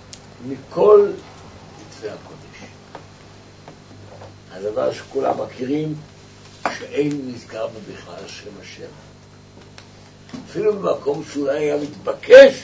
[0.48, 1.12] מכל
[1.90, 2.70] כתבי הקודש.
[4.52, 5.96] הדבר שכולם מכירים,
[6.78, 8.90] שאין נזכר בו בכלל שם השם.
[10.50, 12.64] אפילו במקום שאולי היה מתבקש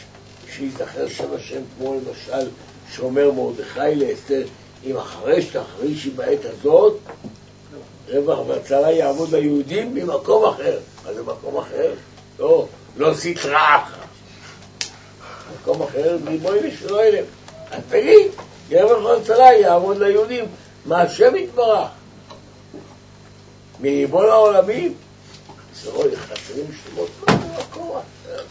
[0.56, 2.50] שייזכר שם השם, כמו למשל
[2.92, 4.44] שאומר מרדכי לאסתר,
[4.86, 6.98] אם אחרי שתחרישי בעת הזאת,
[8.10, 10.80] רווח והצלה יעמוד ליהודים ממקום אחר.
[11.10, 11.94] מה זה מקום אחר?
[12.40, 12.68] לא,
[12.98, 14.02] לא סטרא אחר.
[15.62, 17.26] מקום אחר, ריבוי לשלו אליהם.
[17.72, 18.32] אז תגיד,
[18.72, 20.46] רווח והצלה יעמוד ליהודים.
[20.86, 21.90] מה השם יתברך?
[23.80, 24.94] מריבון העולמים?
[25.82, 28.44] זה רואה חסרים שמות במקום אחר.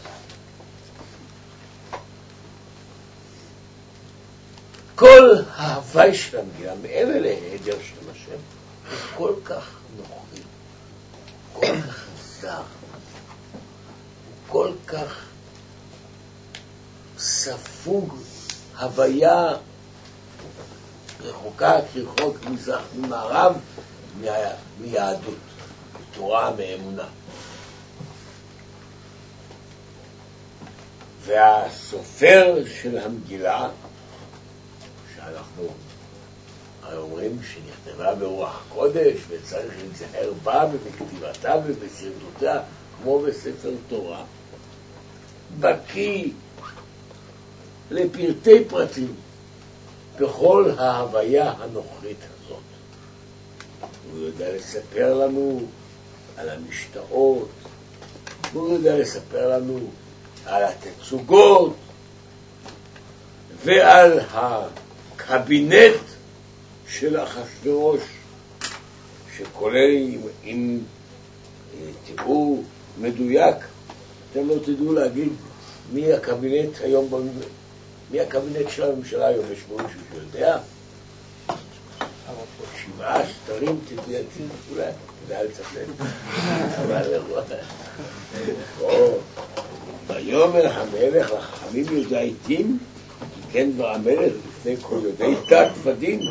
[4.95, 8.39] כל ההוואי של המגילה, מעבר להיעדר של השם,
[8.89, 10.41] הוא כל כך נוחי,
[11.53, 12.08] כל כך
[12.41, 12.63] זר, הוא
[14.47, 15.25] כל כך
[17.17, 18.17] ספוג
[18.79, 19.53] הוויה
[21.19, 22.37] רחוקה כרחוק
[22.95, 23.57] ממערב
[24.79, 25.35] מיהדות,
[26.01, 27.07] מתורה, מאמונה.
[31.21, 33.69] והסופר של המגילה,
[35.15, 35.67] שאנחנו
[36.97, 42.61] אומרים שנכתבה ברוח קודש וצריך להיזהר בה ובכתיבתה ובסרטוטיה
[42.97, 44.23] כמו בספר תורה.
[45.59, 46.31] בקיא
[47.91, 49.13] לפרטי פרטים
[50.19, 52.57] בכל ההוויה הנוכרית הזאת.
[54.11, 55.61] הוא יודע לספר לנו
[56.37, 57.49] על המשתאות,
[58.53, 59.79] הוא יודע לספר לנו
[60.45, 61.75] על התצוגות
[63.65, 66.08] ועל הקבינט
[66.89, 68.01] של אחשוורוש,
[69.37, 70.79] שכולל, אם, אם
[72.05, 72.61] תראו
[73.01, 73.55] מדויק,
[74.31, 75.29] אתם לא תדעו להגיד
[75.93, 77.29] מי הקבינט היום,
[78.11, 80.57] מי הקבינט של הממשלה היום, יש מישהו שיודע?
[82.85, 84.91] שבעה שטרים, תדעתי, אולי,
[85.25, 86.05] כדאי לצטט.
[86.81, 87.17] אבל
[90.07, 92.77] ויאמר המלך לחכמים יודעי דין,
[93.51, 94.33] כן דבר המלך
[94.81, 96.21] כל יודעי דת ודין,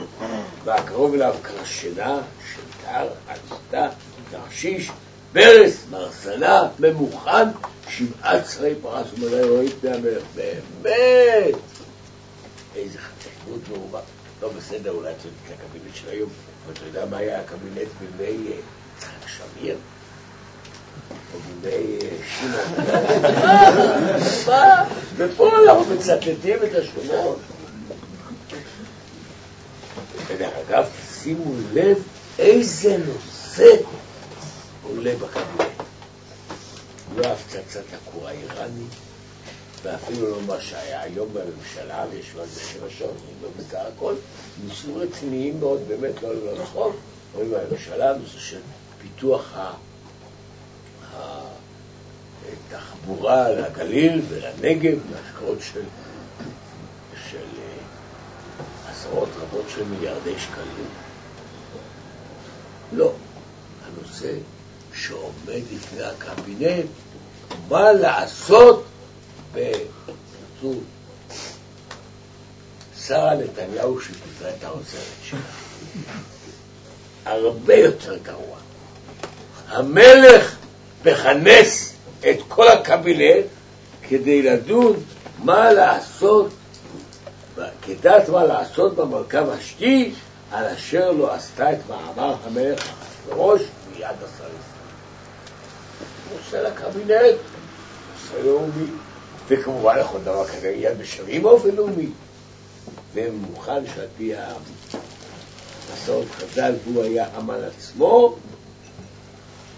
[0.65, 2.21] והקרוב אליו קרשנה,
[2.53, 3.89] שטר, עצתה,
[4.31, 4.91] תרשיש,
[5.33, 7.49] ברס, מרסנה, ממוכן,
[7.89, 10.23] שבעה צרי פרס ומלא רואים פני המלך.
[10.35, 11.55] באמת!
[12.77, 14.01] איזה חתכנות מרובה.
[14.43, 16.31] לא בסדר, אולי אתה יודע הקבינט של היום,
[16.65, 17.89] אבל אתה יודע מה היה הקבינט
[18.19, 18.51] בימי
[18.97, 19.77] יצחק שמיר?
[21.35, 21.99] או בימי
[22.39, 22.89] שמעון.
[25.17, 27.39] ופה אנחנו מצטטים את השמות.
[30.27, 30.85] ודרך אגב,
[31.23, 31.99] שימו לב
[32.39, 33.77] איזה נושא
[34.83, 35.69] עולה בקבינט.
[37.17, 38.85] לא הפצצת הכור האיראני,
[39.83, 44.15] ואפילו לא מה שהיה היום בממשלה, ויש על זה שבע שעות, ובסך הכל
[44.67, 46.97] נושאים רציניים מאוד, באמת לא לא לצחוק,
[47.35, 48.61] אומרים בממשלה, נושא של
[49.03, 49.57] פיתוח
[52.69, 55.83] התחבורה לגליל ולנגב, מהשקעות של
[57.35, 57.39] אה,
[59.09, 60.89] עשרות רבות של מיליארדי שקלים.
[62.93, 63.13] לא,
[63.87, 64.33] הנושא
[64.95, 66.87] שעומד לפני הקבינט,
[67.69, 68.85] מה לעשות
[73.07, 75.39] שרה נתניהו שפיטרה את העוזרת שלה.
[77.25, 78.59] הרבה יותר גרוע.
[79.69, 80.57] המלך
[81.05, 83.47] מכנס את כל הקבינט
[84.09, 84.97] כדי לדון
[85.45, 86.51] מה לעשות,
[87.89, 90.13] כדעת מה לעשות במלכה ושתי,
[90.51, 94.61] על אשר לא עשתה את מאמר המלך אחשוורוש מיד השרים.
[96.33, 97.37] נושא לקבינט,
[98.15, 98.87] נושא לאומי.
[99.49, 102.09] וכמובן לכל דבר כזה יד בשווים באופן לאומי.
[103.15, 104.33] ומוכן שעל פי
[105.91, 108.37] המסורת חז"ל, והוא היה המן עצמו,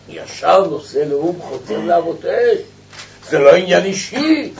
[0.09, 2.59] ישר נושא לאום חותם להבות אש.
[3.29, 4.53] זה לא עניין אישי,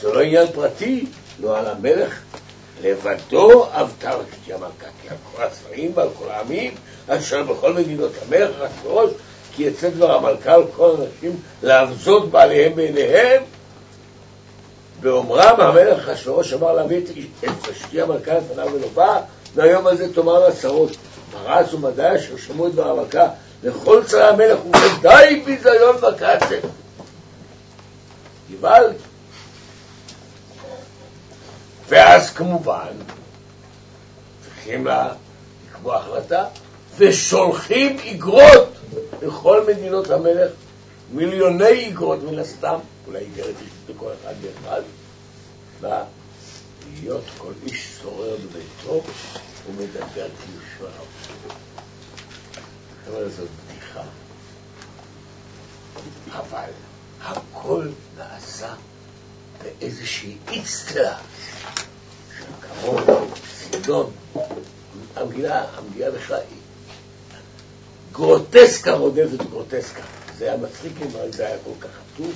[0.00, 1.06] זה לא עניין פרטי,
[1.40, 2.20] לא על המלך
[2.84, 6.74] לבדו אבטר המלכה, כי על כל הצבעים ועל כל העמים,
[7.08, 9.10] אשר בכל מדינות המלך רק בראש,
[9.54, 13.42] כי יצא דבר המלכה על כל האנשים להבזות בעליהם בעיניהם,
[15.00, 19.20] באומרם המלך אחשוורוש אמר להביא את ושתי המלכה לפניו ולא בא,
[19.54, 20.90] והיום הזה תאמר לעשרות,
[21.32, 23.28] פרס ומדי אשר שמעו את דבר המלכה
[23.62, 26.60] לכל צרי המלך וודאי ביזיון וקצף.
[28.50, 28.96] גוואלד.
[31.88, 32.92] ואז כמובן
[34.42, 34.86] צריכים
[35.68, 36.44] לקבוע החלטה
[36.96, 38.68] ושולחים איגרות
[39.22, 40.52] לכל מדינות המלך,
[41.12, 43.54] מיליוני איגרות מן הסתם אולי איגרת
[43.88, 44.82] לכל אחד ואחד,
[47.00, 49.02] להיות כל איש שורר בביתו
[49.66, 51.04] ומדבר כיושביו.
[53.08, 54.02] אבל זאת בדיחה.
[56.30, 56.70] אבל
[57.22, 58.74] הכל נעשה
[59.62, 61.18] באיזושהי איצטלה
[62.38, 63.04] של כבוד,
[63.60, 64.10] סגנון.
[65.16, 66.58] המגילה, המגילה בכלל היא
[68.12, 70.02] גרוטסקה רודפת גרוטסקה.
[70.38, 72.34] זה היה מצחיק אם זה היה כל כך חטוף.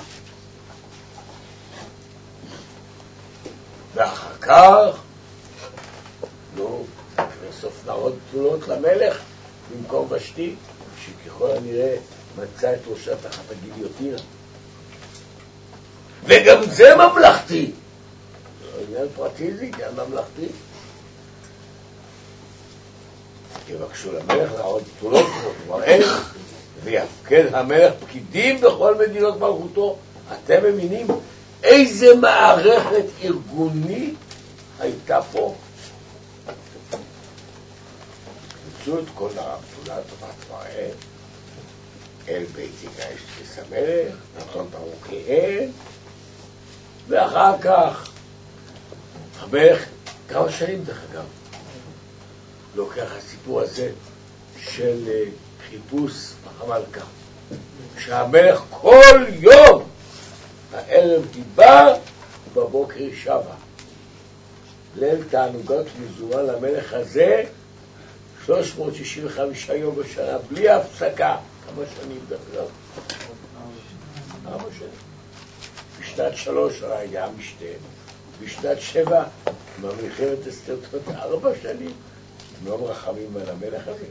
[3.94, 5.00] ואחר כך,
[6.56, 6.84] נו,
[7.48, 9.18] בסוף נערות בתולות למלך
[9.70, 10.54] במקום ושתי,
[11.04, 11.96] שככל הנראה
[12.38, 14.18] מצא את ראשה תחת הגיליוטינה.
[16.24, 17.70] וגם זה ממלכתי.
[18.62, 20.46] לא עניין פרטי זה עניין ממלכתי.
[23.68, 25.26] יבקשו למלך להראות בתולות,
[25.64, 26.02] כבר אין,
[26.84, 29.96] ויפקד המלך פקידים בכל מדינות מלכותו.
[30.32, 31.06] אתם מבינים
[31.62, 34.14] איזה מערכת ארגונית
[34.80, 35.54] הייתה פה?
[38.82, 40.88] יצאו את כל הפעולה טובת מראה
[42.28, 45.68] אל בית יגאש כסמלך, נתון ברוכי אל,
[47.08, 48.10] ואחר כך
[49.40, 49.84] המלך,
[50.28, 51.24] כמה שנים דרך אגב,
[52.74, 53.90] לוקח הסיפור הזה
[54.60, 55.24] של אה,
[55.70, 56.12] חיפוש
[56.60, 57.04] המלכה.
[57.98, 59.82] שהמלך כל יום,
[60.74, 61.94] הערב דיבר,
[62.54, 63.54] בבוקר שבה.
[64.96, 67.44] ליל תענוגות מזומן למלך הזה,
[68.46, 71.36] 365 יום בשנה, בלי הפסקה.
[71.66, 72.66] כמה שנים דרך אגב?
[74.46, 74.90] ארבע שנים.
[76.18, 77.64] בשנת שלוש היה משתה,
[78.42, 79.24] בשנת שבע,
[79.80, 80.76] במלחמת אסתר
[81.14, 81.92] ארבע שנים,
[82.64, 84.04] לא מרחמים על המלך הזה.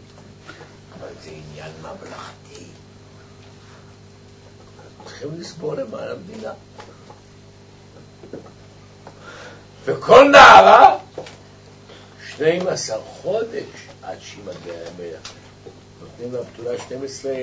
[1.00, 2.66] אבל זה עניין ממלכתי.
[5.06, 6.54] צריכים לסבול למען המדינה.
[9.86, 10.98] וכל נערה,
[12.28, 13.66] 12 חודש
[14.04, 15.32] עד שהיא מגיעה למלך.
[16.02, 17.34] נותנים לה בתולה 12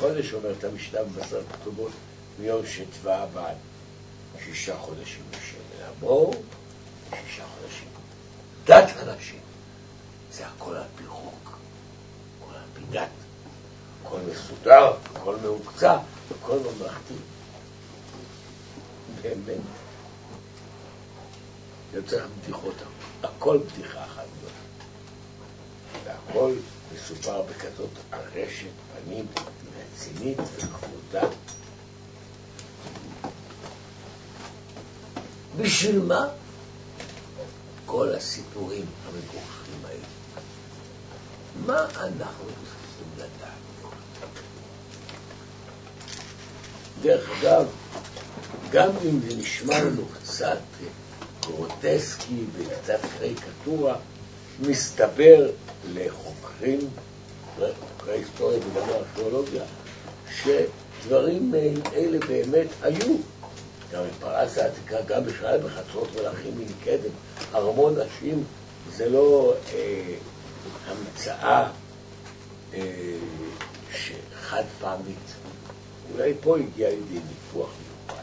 [0.00, 1.92] חודש, אומרת המשנה במסרת כתובות,
[2.38, 3.54] מיום שטבע הבעל.
[4.54, 6.34] שישה חודשים לשם לעבור,
[7.10, 7.88] שישה חודשים.
[8.64, 9.40] דת הנשים,
[10.32, 11.58] זה הכל על פי חוק,
[12.40, 13.08] הכל על פי דת,
[14.04, 15.98] הכל מסודר, הכל מהוקצע,
[16.30, 17.14] הכל ממלכתי.
[19.22, 19.58] באמת.
[22.06, 22.74] צריך בדיחות,
[23.22, 24.52] הכל בדיחה אחת גדולה.
[26.04, 26.52] והכל
[26.94, 28.66] מסופר בכזאת ארשת
[29.04, 29.26] פנים
[29.78, 31.28] רצינית וכבודה.
[35.58, 36.28] בשביל מה?
[37.86, 40.04] כל הסיפורים המגוחכים האלה.
[41.66, 43.58] מה אנחנו צריכים לדעת?
[47.02, 47.66] דרך אגב,
[48.70, 50.58] גם אם זה נשמע לנו קצת
[51.40, 53.96] גרוטסקי וקצת קריקטורה,
[54.60, 55.50] מסתבר
[55.92, 56.80] לחוקרים,
[57.56, 59.62] חוקרי היסטוריה וגם הארכיאולוגיה,
[60.42, 61.54] שדברים
[61.94, 63.16] אלה באמת היו.
[63.92, 67.10] גם בפרס העתיקה, גם בכלל בחצרות מלאכים מנקדם,
[67.54, 68.44] ארמון נשים
[68.90, 70.14] זה לא אה,
[70.86, 71.70] המצאה
[72.74, 73.16] אה,
[74.34, 75.34] חד פעמית.
[76.12, 77.70] אולי פה הגיע לידי ניפוח
[78.08, 78.22] מיוחד.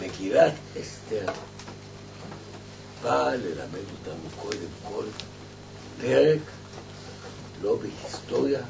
[0.00, 1.32] מגילת אסתר
[3.06, 5.04] באה ללמד אותנו קודם כל
[6.00, 6.40] פרק
[7.62, 8.60] לא בהיסטוריה,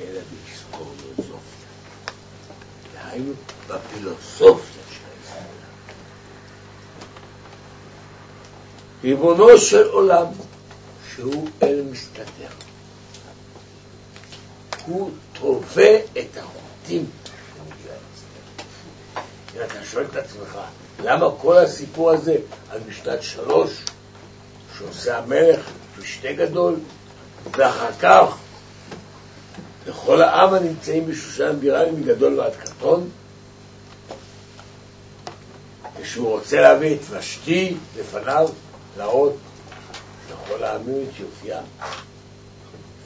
[0.00, 1.68] אלא בהיסטוריוזופיה.
[2.94, 3.32] דהיינו,
[3.68, 5.66] בפילוסופיה של ההיסטוריה.
[9.04, 10.26] ריבונו של עולם,
[11.14, 12.48] שהוא אל מסתתר,
[14.86, 17.06] הוא תובע את החוטים
[19.62, 20.58] אתה שואל את עצמך,
[21.02, 22.36] למה כל הסיפור הזה
[22.70, 23.84] על משנת שלוש,
[24.78, 26.76] שעושה המלך משתה גדול,
[27.50, 28.36] ואחר כך
[29.86, 33.10] לכל העם הנמצאים בשושן בירה מגדול ועד קטון,
[36.02, 38.48] כשהוא רוצה להביא את ושתי לפניו,
[38.96, 39.36] להראות
[40.30, 41.60] לכל העמים את יופייה.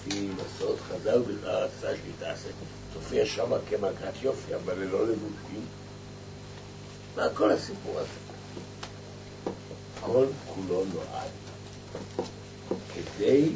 [0.09, 2.49] לפי מסעות חז"ל בכלל רצתה שהיא תעשה,
[2.95, 5.65] תופיע שמה כמלכת יופי, אבל ללא לבושים.
[7.17, 8.29] מה כל הסיפור הזה?
[10.01, 11.31] כל כולו נועד
[12.95, 13.49] כדי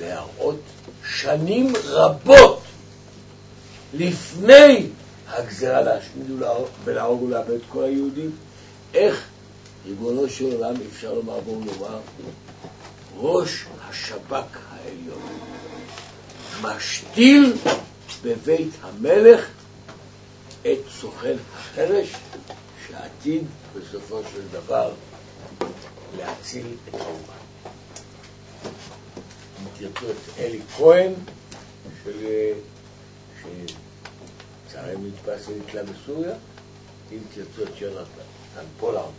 [0.00, 0.60] להראות
[1.06, 2.62] שנים רבות
[3.94, 4.86] לפני
[5.28, 6.30] הגזרה להשמיד
[6.84, 8.30] ולהרוג ולאבד את כל היהודים,
[8.94, 9.24] איך
[9.86, 11.98] ריבונו של עולם, אפשר לומר בואו נאמר,
[13.16, 15.22] ראש השב"כ העליון
[16.62, 17.52] משתיל
[18.22, 19.46] בבית המלך
[20.72, 22.12] את סוכן החרש
[22.86, 23.44] שעתיד
[23.76, 24.92] בסופו של דבר
[26.16, 27.34] להציל את האומה.
[29.60, 31.12] אם תרצו את אלי כהן,
[32.04, 32.52] של...
[33.42, 36.34] שלצערנו נתפס ונתלה בסוריה,
[37.12, 39.12] אם תרצו את יונתן פולארד,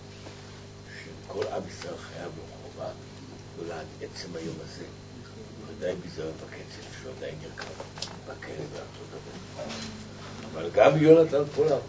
[1.04, 2.90] שכל עם ישראל חייב לו חובה
[3.56, 4.86] גדולה עצם היום הזה,
[5.68, 7.74] ודאי ביזיון בקצב שהוא עדיין ירכב
[8.28, 10.05] בכלא בארצות הברית.
[10.56, 11.82] אבל גם יונתן פולארד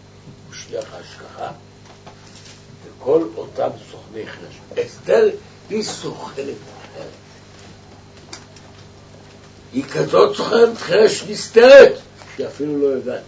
[0.47, 1.51] הוא שליח ההשגחה
[2.85, 4.85] וכל אותם סוכני חרש.
[4.85, 5.29] אסתר
[5.69, 7.07] היא סוכנת אחרת.
[9.73, 11.93] היא כזאת סוכנת חרש נסתרת,
[12.35, 13.23] שהיא אפילו לא יודעת.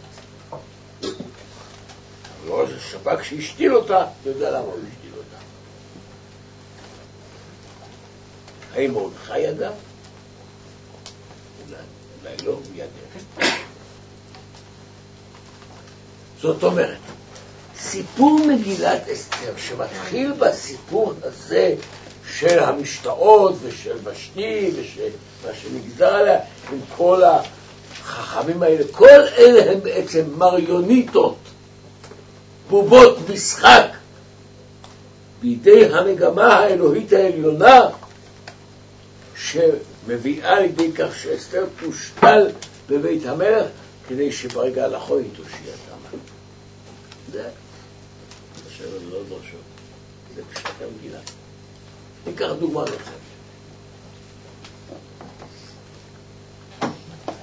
[2.48, 5.38] ראש השב"כ שהשתיל אותה, יודע למה הוא השתיל אותה.
[8.74, 9.72] האם מרדכי ידע?
[11.70, 13.59] אולי, לא, הוא ידע.
[16.42, 16.98] זאת אומרת,
[17.80, 21.76] סיפור מגילת אסתר, שמתחיל בסיפור הזה
[22.38, 25.10] של המשתאות ושל ושתי ושל
[25.46, 26.40] מה שנגזר עליה,
[26.72, 31.38] עם כל החכמים האלה, כל אלה הם בעצם מריוניטות,
[32.70, 33.88] בובות משחק,
[35.42, 37.80] בידי המגמה האלוהית העליונה,
[39.36, 42.48] שמביאה לידי כך שאסתר תושתל
[42.90, 43.66] בבית המלך,
[44.08, 45.99] כדי שברגע הנכון היא תושיע את המן.
[47.32, 47.50] זה,
[48.68, 49.62] עכשיו אני לא דרשות,
[50.36, 51.20] זה פשוט המגילה.
[52.28, 53.30] ניקח דוגמה נוספת.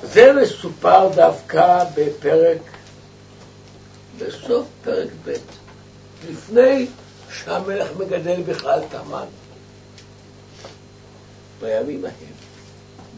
[0.02, 2.62] זה מסופר דווקא בפרק,
[4.18, 5.34] בסוף פרק ב',
[6.30, 6.86] לפני
[7.30, 9.26] שהמלך מגדל בכלל את המן.
[11.60, 12.34] בימים ההם,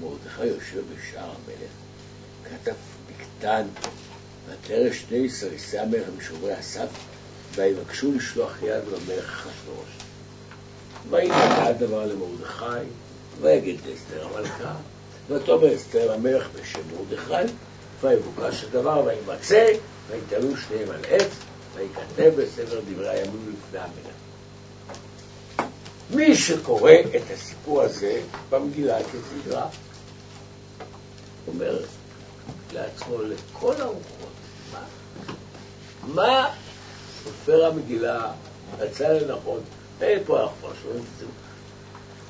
[0.00, 1.70] מרדכי יושב בשער המלך,
[2.44, 2.74] כתב
[3.06, 3.66] בקטן,
[4.50, 6.88] ותרא שני סריסי המלך משומרי הסף,
[7.54, 9.88] ויבקשו לשלוח יד למלך אחשורוש.
[11.10, 12.88] וידע הדבר למרדכי,
[13.40, 14.74] ויגיד לאסתר המלכה,
[15.28, 17.52] ותאמר אסתר המלך בשם מרדכי,
[18.00, 19.66] ויבוקש הדבר, וימצא,
[20.08, 21.30] ויתלו שניהם על עץ,
[21.74, 24.18] ויכתב בספר דברי הימים לפני המלך.
[26.10, 28.20] מי שקורא את הסיפור הזה
[28.50, 29.66] במגילה כסדרה,
[31.46, 31.78] אומר
[32.72, 34.27] לעצמו לכל הרוחות,
[36.14, 36.50] מה
[37.24, 38.32] סופר המגילה
[38.80, 39.60] מצא לנכון,
[40.00, 41.26] איפה אנחנו שומעים את זה?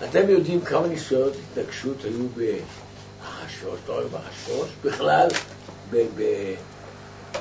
[0.04, 5.28] אתם יודעים כמה ניסיונות התנגשות היו באחשוש, לא רק באחשוש, בכלל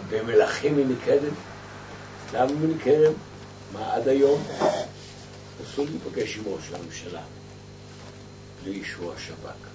[0.09, 1.33] במלכים מניקדם?
[2.33, 3.13] למה מניקדם?
[3.73, 4.43] מה עד היום?
[5.63, 7.21] אסור להיפגש עם ראש הממשלה
[8.63, 9.66] בלי אישור השב"כ.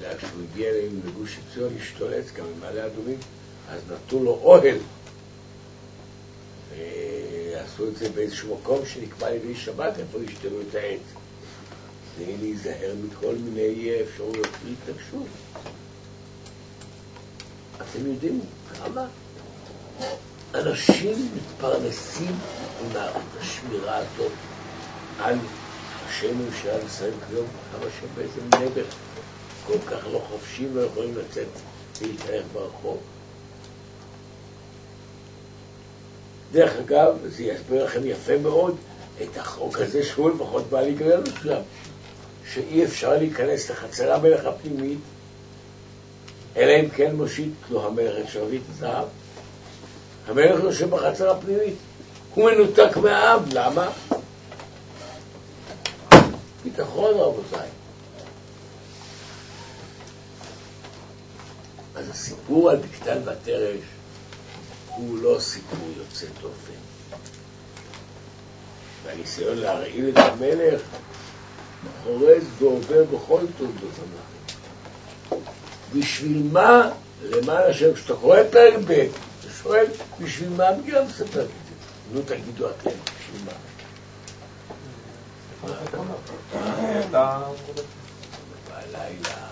[0.00, 3.18] היה כשהוא הגיע אליהם לגוש עציון להשתולץ גם במעלה אדומים,
[3.70, 4.76] אז נתנו לו אוהל.
[6.70, 11.00] ועשו את זה באיזשהו מקום שנקבע על ידי שבת, איפה ישתלו את העץ.
[12.16, 15.26] כדי להיזהר מכל מיני אפשרויות להתנגשות.
[17.76, 18.40] אתם יודעים
[18.74, 19.06] כמה
[20.54, 22.36] אנשים מתפרנסים
[22.82, 24.32] ממערכת השמירה הזאת
[25.18, 25.38] על
[26.06, 28.84] ראשי ממשלת ישראל כיום, כמה שהם נבר
[29.68, 31.46] כל כך לא חופשיים, לא יכולים לצאת
[32.00, 32.98] ולהתארך ברחוב.
[36.52, 38.76] דרך אגב, זה יסביר לכם יפה מאוד
[39.22, 41.62] את החוק הזה שהוא לפחות בא להיגרר מסוים,
[42.52, 44.98] שאי אפשר להיכנס לחצר המלך הפנימית,
[46.56, 49.06] אלא אם כן מושיט לו המלך את שרביט הזהב.
[50.28, 51.74] המלך יושב בחצר הפנימית,
[52.34, 53.90] הוא מנותק מהעם, למה?
[56.64, 57.68] ביטחון רבותיי.
[61.98, 63.80] אז הסיפור על בקתן ותרש
[64.88, 66.72] הוא לא סיפור יוצא דופן.
[69.04, 70.80] והניסיון להרעיל את המלך
[72.02, 75.44] חורז ועובר בכל תולדות המלכים.
[75.94, 76.90] בשביל מה,
[77.22, 79.86] למען השם, כשאתה קורא פרק ב', אתה שואל,
[80.20, 81.74] בשביל מה המגילה מספרת את זה?
[82.12, 83.52] נו, תגידו אתם, בשביל מה?
[88.68, 89.47] בלילה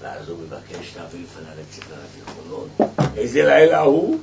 [0.00, 2.68] ואז הוא מבקש להביא לפניו את ספר הזיכרונות.
[3.16, 4.18] איזה לילה הוא?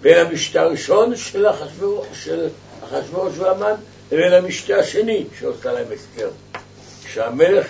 [0.00, 3.74] בין המשתה הראשון של אחשוורוש והמן
[4.12, 6.30] לבין המשתה השני שעושה להם אסתר.
[7.04, 7.66] כשהמלך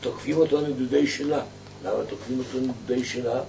[0.00, 1.40] תוקפים אותו נדודי שינה.
[1.84, 3.40] למה תוקפים אותו נדודי שינה?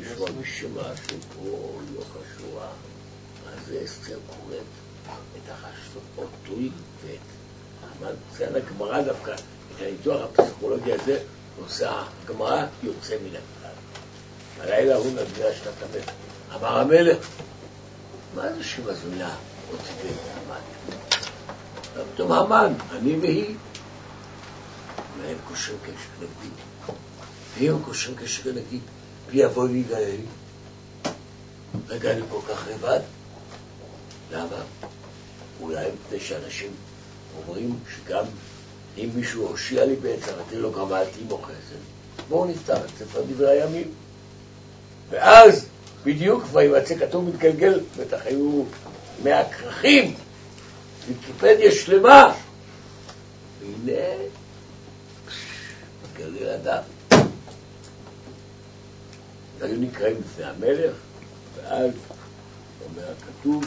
[0.00, 2.68] לשמוע משמע שפה לא קשורה.
[3.46, 4.62] אז אסתר קוראת
[5.36, 5.52] את
[6.18, 6.54] אותו
[7.04, 7.18] ואת.
[8.36, 11.18] זה על הגמרא דווקא, את הניתוח הפסיכולוגי הזה
[11.64, 13.72] עושה הגמרא יוצא מן הכלל.
[14.60, 16.10] הלילה הוא נגלה שנת המלך.
[16.54, 17.28] אמר המלך,
[18.34, 19.34] מה זה שמזמינה
[19.72, 20.60] אותי בית המן?
[22.14, 23.54] פתאום המן, אני והיא.
[25.20, 26.54] והם קושרים קשר נגדי.
[27.58, 28.78] ואם הם קושרים קשר נגדי,
[29.32, 30.24] מי יבוא ויגלה לי?
[31.88, 33.00] רגע, אני כל כך לבד.
[34.32, 34.56] למה?
[35.60, 36.70] אולי מפני שאנשים
[37.36, 38.24] אומרים שגם
[38.98, 41.82] אם מישהו הושיע לי בעצרתי לא גמלתי בו חסד.
[42.28, 43.90] בואו נפתח את ספר דברי הימים.
[45.10, 45.66] ואז
[46.04, 48.64] בדיוק וימצא כתוב מתגלגל, בטח היו
[49.24, 50.14] מאה כרכים,
[51.08, 52.34] ויקיפדיה שלמה.
[53.60, 54.02] והנה,
[56.02, 56.82] מתגלגל הדף.
[59.60, 60.94] היו נקראים לפני המלך,
[61.56, 61.90] ואז
[62.84, 63.64] אומר הכתוב,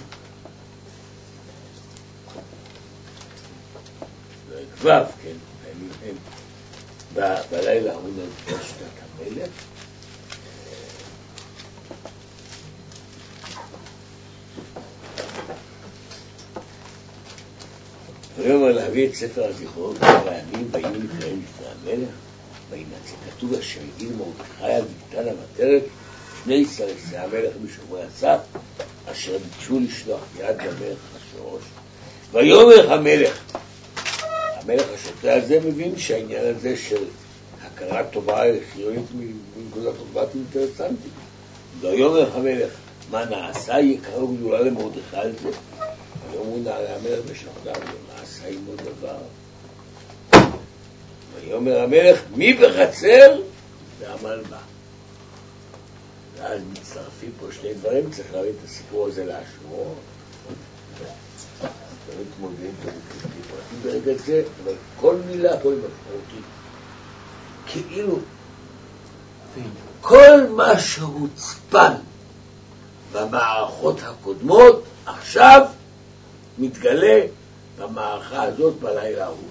[4.82, 4.89] ו',
[5.23, 6.15] כן, הימים הם
[7.51, 9.49] בלילה ההוא נפגש את המלך.
[18.38, 22.09] ויאמר להביא את ספר הזיכרונות והימים ויהיו נקראים לפני המלך
[22.69, 25.84] וינצא כתוב אשר הגיל מרדכי על בגתן המטרת
[26.43, 28.39] שני סרסי המלך משומרי הסף
[29.11, 31.63] אשר ביקשו לשלוח יד למלך אחשורוש
[32.32, 33.41] ויאמר המלך
[34.66, 37.03] המלך השוטה הזה מבין שהעניין הזה של
[37.61, 38.41] הכרה טובה
[38.74, 39.05] חיונית
[39.57, 41.11] מנקודת מבט אינטרסנטית
[41.82, 42.72] ויאמר המלך
[43.11, 43.80] מה נעשה?
[43.80, 45.49] יקרא גדולה למרדכי על זה.
[46.32, 49.18] ויאמרו נערי המלך בשכנם ונעשה עמו דבר.
[51.36, 53.41] ויאמר המלך מי בחצר?
[53.99, 54.57] ועמל בה.
[56.38, 59.95] ואז מצטרפים פה שני דברים, צריך להבין את הסיפור הזה לאשמו.
[62.09, 63.44] לא מתמודדים פרטים
[63.84, 66.45] ברגע זה, אבל כל מילה פה היא משמעותית.
[67.67, 68.19] כאילו,
[70.01, 71.93] כל מה שהוצפן
[73.11, 75.67] במערכות הקודמות, עכשיו
[76.57, 77.21] מתגלה
[77.78, 79.49] במערכה הזאת בלילה ההוא.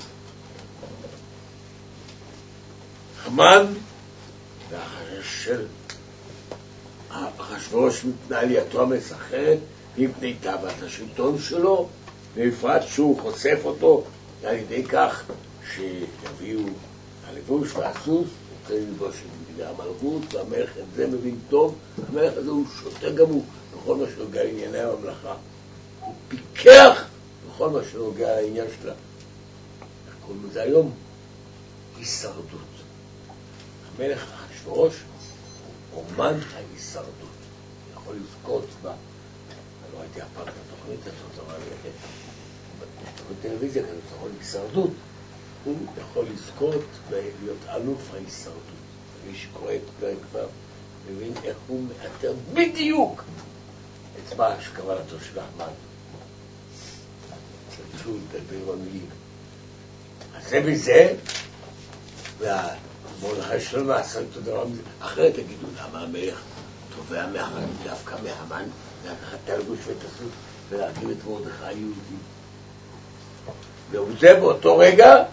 [3.24, 3.66] המן
[4.70, 5.66] והחשש של
[7.38, 9.58] אחשוורוש מעלייתו המסחרת
[9.98, 11.88] מפני תאוות השלטון שלו,
[12.34, 14.04] ובפרט שהוא חושף אותו
[14.46, 15.22] על ידי כך
[15.72, 16.60] שיביאו
[17.26, 18.28] הלבוש והסוס,
[18.60, 21.78] רוצה ללבוש את בגדי המלכות, והמלך את זה מבין טוב,
[22.08, 23.44] המלך הזה הוא שוטה גמור
[23.76, 25.34] בכל מה שנוגע לענייני הממלכה.
[26.00, 27.04] הוא פיקח
[27.48, 28.92] בכל מה שנוגע לעניין שלה.
[30.06, 30.94] איך קוראים לזה היום?
[31.96, 32.44] הישרדות.
[33.96, 34.94] המלך אחשוורוש
[35.94, 37.34] אומן ההישרדות.
[37.94, 41.56] יכול לזכות בה, אני לא ראיתי אף פעם את התוכנית הזאת, אבל
[43.30, 44.90] בתוכנית טלוויזיה כזאת, יכול הישרדות,
[45.64, 48.60] הוא יכול לזכות ולהיות אלוף ההישרדות.
[49.26, 50.38] מי שקורא את פרק ו'
[51.10, 53.24] מבין איך הוא מאתר בדיוק
[54.18, 55.72] את מה שכוונתו של האמן.
[57.70, 59.06] צלצול, לדבר במילים.
[60.36, 61.14] אז זה וזה,
[62.38, 62.74] וה...
[63.22, 64.82] מרדכי שלום עשה את הדבר הזה.
[65.00, 66.42] אחרת תגידו, למה המלך
[66.96, 68.64] תובע מהמן, דווקא מהמן,
[69.04, 69.96] לקחת את הלבוש ואת
[70.68, 72.16] ולהקים את מרדכי היהודי.
[74.02, 75.24] וזה באותו רגע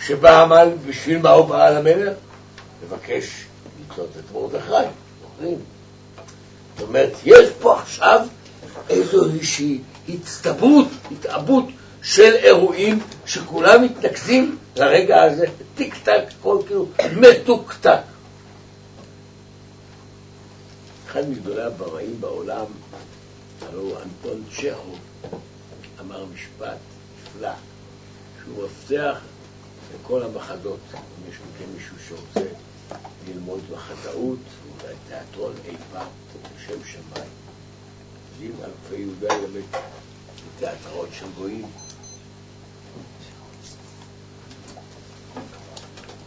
[0.00, 2.16] שבא המן, בשביל מה הוא בא למלך?
[2.84, 3.44] לבקש
[3.80, 4.90] לתלות את מרדכי,
[5.22, 5.58] זוכרים?
[6.78, 8.26] זאת אומרת, יש פה עכשיו
[8.88, 11.64] איזושהי הצטברות, התאבות
[12.02, 17.98] של אירועים שכולם מתנקזים לרגע הזה, טיק טק, הכל כאילו מתוקתק.
[21.06, 22.64] אחד מגדולי הבמאים בעולם,
[23.62, 24.96] הלוא הוא אנטון צ'כו,
[26.00, 26.91] אמר משפט
[27.42, 27.54] נפלא,
[28.42, 29.18] שהוא מפתח
[29.94, 32.50] לכל המחדות, אם יש מכם מישהו שרוצה
[33.28, 34.38] ללמוד מחזאות,
[34.82, 36.06] אולי תיאטרון אי פעם,
[36.56, 37.30] בשם שמיים.
[38.32, 39.62] יודעים אלפי יהודה ילמד
[40.56, 41.66] בתיאטרון של גויים.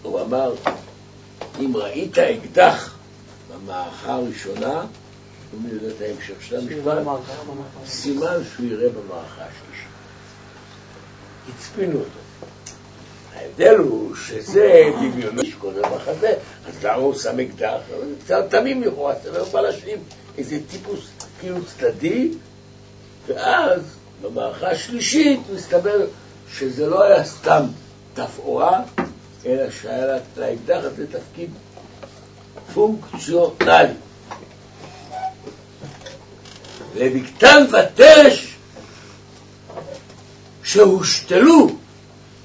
[0.03, 0.55] הוא אמר,
[1.59, 2.95] אם ראית אקדח
[3.53, 4.85] במערכה הראשונה,
[5.51, 6.97] הוא יודע את ההמשך של המשפט,
[7.85, 9.94] סימן שהוא יראה במערכה השלישית.
[11.49, 12.19] הצפינו אותו.
[13.35, 16.33] ההבדל הוא שזה דמיוני שקודם מחזה,
[16.67, 17.77] אז למה הוא שם אקדח?
[17.89, 19.97] זה קצת תמים לכאורה, זה לא בא להשלים
[20.37, 22.31] איזה טיפוס כאילו צדדי,
[23.27, 23.81] ואז
[24.21, 26.05] במערכה השלישית מסתבר
[26.53, 27.63] שזה לא היה סתם
[28.13, 28.81] תפאורה,
[29.45, 31.49] אלא שהיה לאקדח הזה תפקיד
[32.73, 33.93] פונקציונלי.
[36.95, 38.54] לבקתן ותש
[40.65, 41.67] שהושתלו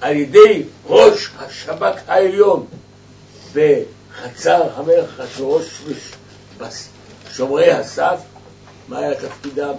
[0.01, 2.67] על ידי ראש השב"כ העליון
[3.55, 5.83] בחצר המלך השורש
[7.33, 8.21] שומרי הסף,
[8.89, 9.73] מה היה תפקידם?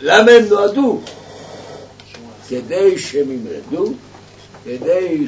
[0.00, 1.00] למה הם נועדו?
[2.48, 3.92] כדי שהם ימרדו
[4.64, 5.26] כדי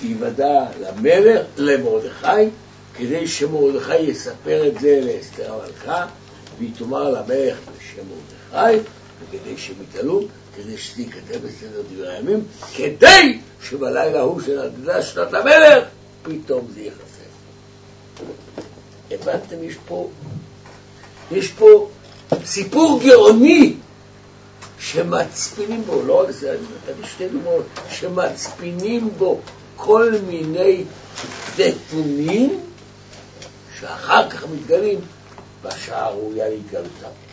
[0.00, 2.48] שיוודע למלך, למרדכי,
[2.94, 6.06] כדי שמרדכי יספר את זה לאסתר המלכה,
[6.58, 8.88] והיא תאמר למלך בשם מרדכי,
[9.20, 10.22] וכדי שהם יתעלו,
[10.56, 12.44] כדי שזה ייכתב בסדר דברי הימים,
[12.74, 15.84] כדי שבלילה ההוא של עתידה שנת המלך,
[16.22, 17.06] פתאום זה ייחשף.
[19.10, 19.64] הבנתם?
[19.64, 20.10] יש פה,
[21.32, 21.88] יש פה
[22.44, 23.74] סיפור גאוני
[24.78, 29.40] שמצפינים בו, לא רק זה, אני נתתי שתי דוגמאות, שמצפינים בו
[29.76, 30.84] כל מיני
[31.58, 32.60] נתונים
[33.80, 35.00] שאחר כך מתגלים
[35.62, 37.25] בשעה הראויה להתגלותם.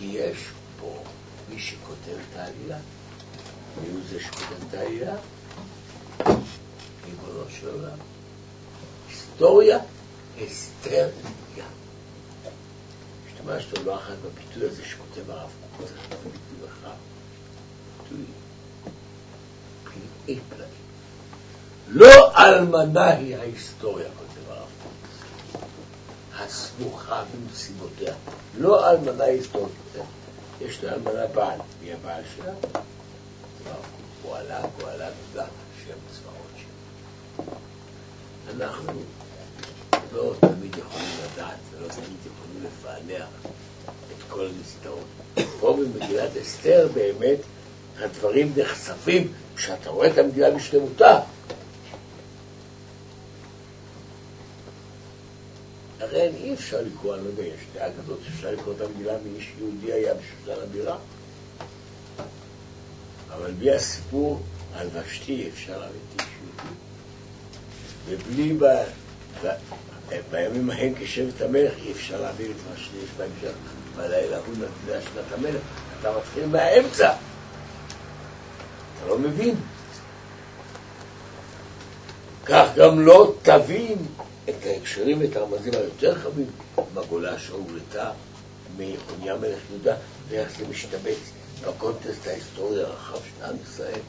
[0.00, 0.38] כי יש
[0.80, 1.02] פה
[1.48, 2.78] מי שכותב את העלילה,
[3.82, 5.16] מי הוא זה שכותב את העלילה?
[7.04, 7.98] ריבונו של עולם.
[9.08, 9.78] היסטוריה,
[13.44, 15.94] מה שאתה לא אחת בביטוי הזה שכותב הרב קוק, זה
[16.24, 16.96] ביטוי אחד.
[18.02, 18.24] ביטוי
[19.84, 20.66] פלאי פלאי.
[21.88, 24.08] לא אלמנה היא ההיסטוריה.
[26.50, 28.14] הסמוכה בנסיבותיה.
[28.58, 29.68] לא אלמנה היא היסטוריה.
[30.60, 31.58] יש לאלמנה בעל.
[31.82, 32.52] מי הבעל שלה?
[34.22, 35.46] פועלה, פועלה גדולה,
[35.86, 37.54] שם צבאות שלה.
[38.56, 38.92] אנחנו
[40.12, 43.28] לא תמיד יכולים לדעת ולא תמיד יכולים לפענח
[43.86, 45.06] את כל הנסתרות.
[45.60, 47.38] פה במגילת אסתר באמת
[47.98, 51.20] הדברים נחשפים כשאתה רואה את המגילה בשלמותה.
[56.10, 59.52] הרי אי אפשר לקרוא, אני לא יודע, יש דעה כזאת שאפשר לקרוא את המגילה מאיש
[59.58, 60.96] יהודי היה בשושן הבירה.
[63.28, 64.40] אבל בלי הסיפור
[64.74, 65.82] על ושתי אפשר
[66.18, 66.26] איש
[68.08, 68.20] יהודי.
[68.22, 68.58] ובלי
[70.30, 73.56] בימים ההם כשבט המלך אי אפשר להבין את מה שיש בהמשך.
[73.96, 75.62] בלילה הוא נתנה שנת המלך.
[76.00, 77.12] אתה מתחיל מהאמצע.
[78.98, 79.54] אתה לא מבין.
[82.44, 83.98] כך גם לא תבין
[84.50, 86.46] את ההקשרים ואת הרמזים היותר רחבים
[86.94, 88.10] בגולה שהובלטה
[88.76, 89.96] מיחוניה מלך יהודה
[90.28, 91.18] ואיך זה משתבץ
[91.62, 94.00] בקונטסט ההיסטורי הרחב של עם ישראל.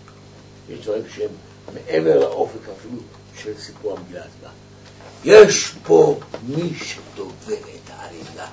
[0.70, 1.30] יש דברים שהם
[1.74, 2.98] מעבר לאופק אפילו
[3.38, 4.50] של סיפור המגילה עצמה.
[5.26, 8.48] יש פה מי שתובע את העלילה.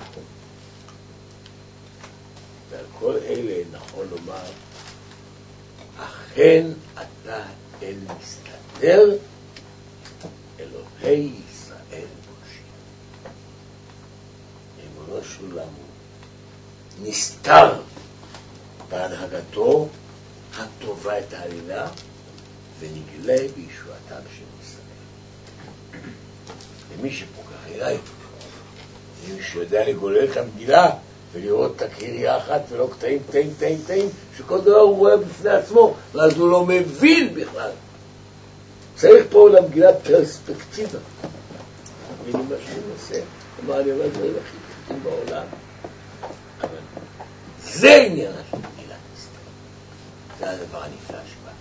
[2.69, 4.43] ועל כל אלה נכון לומר,
[5.97, 7.43] אכן אתה
[7.81, 9.17] אל מסתדר,
[10.59, 12.71] אלוהי ישראל מושיע.
[15.11, 17.73] עולם הוא נסתר
[18.89, 19.87] בהנהגתו
[20.57, 21.87] הטובה את העלילה
[22.79, 26.03] ונגלה בישועתם של ישראל.
[26.97, 27.97] למי שפוקח עיניי,
[29.29, 30.89] למי שיודע לגולל את המגילה
[31.31, 35.95] ולראות את הקריאה אחת ולא קטעים, קטעים, קטעים, קטעים, שכל דבר הוא רואה בפני עצמו,
[36.13, 37.71] ואז הוא לא מבין בכלל.
[38.95, 40.99] צריך פה למגילה פרספקטיבה.
[42.21, 43.21] מבינים מה שאני עושה?
[43.65, 44.57] אמר, אני אומר דברים הכי
[44.89, 45.45] פשוטים בעולם,
[46.61, 46.77] אבל
[47.63, 49.39] זה עניין של מגילת אסתר.
[50.39, 51.51] זה הדבר הנפלא שבה.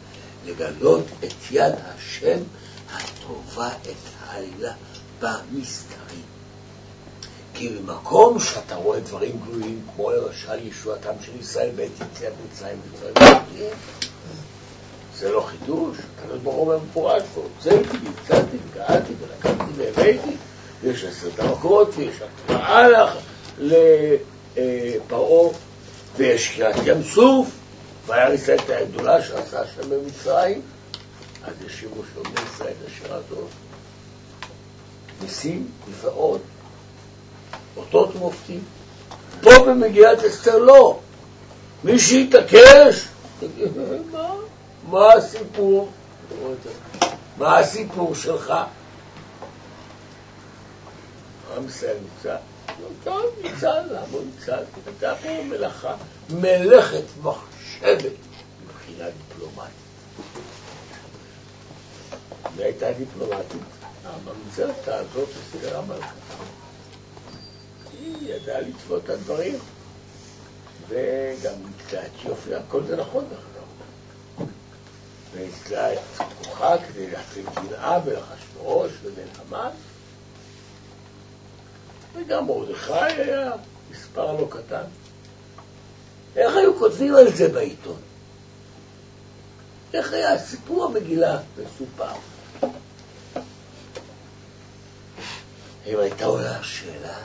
[0.46, 2.38] לגלות את יד השם
[2.92, 4.72] הטובה את העלילה
[5.20, 6.22] במסתרים.
[7.54, 13.38] כי במקום שאתה רואה דברים גלויים, כמו למשל ישועתם של ישראל בעת יציאת מצרים וצריך
[15.18, 20.36] זה לא חידוש, הקדוש ברוך הוא אומר מפורש פה, הוצאתי, יצאתי, וקראתי, ולקחתי והבאתי,
[20.82, 22.14] ויש עשרת המקורות, ויש
[22.46, 23.14] התראה
[23.58, 25.50] לפרעה,
[26.16, 27.50] ויש קריאת ים סוף,
[28.06, 30.60] והיה ישראל את הגדולה שעשה השם במצרים,
[31.44, 33.46] אז ישיבו של בני ישראל את השירתו.
[35.22, 36.40] ניסים, נפלאות,
[37.76, 38.60] אותות ומופתים.
[39.40, 40.98] פה במגילת אסתר לא.
[41.84, 43.08] מי שיתעקש,
[44.12, 44.34] מה?
[44.90, 45.88] מה הסיפור?
[47.38, 48.54] מה הסיפור שלך?
[51.66, 52.36] ישראל נמצא.
[53.04, 54.62] טוב, ניצל, למה ניצל?
[54.86, 55.96] הייתה פה מלאכה,
[56.30, 58.12] מלאכת מחשבת
[58.64, 59.74] מבחינה דיפלומטית.
[62.56, 63.62] והייתה דיפלומטית.
[64.04, 66.14] הממצאת הזאת אסתר המלכה.
[67.92, 69.54] היא ידעה לצפות את הדברים,
[70.88, 73.48] וגם קצת יופי, הכל זה נכון דרך.
[75.32, 75.98] וניצלה את
[76.44, 79.70] כוחה כדי להפעיל קנאה ולחשברוש ולהמן.
[82.20, 83.52] וגם מרדכי היה
[83.90, 84.84] מספר לא קטן.
[86.36, 88.00] איך היו כותבים על זה בעיתון?
[89.94, 92.12] איך היה סיפור המגילה מסופר?
[95.86, 97.18] אם הייתה עולה השאלה,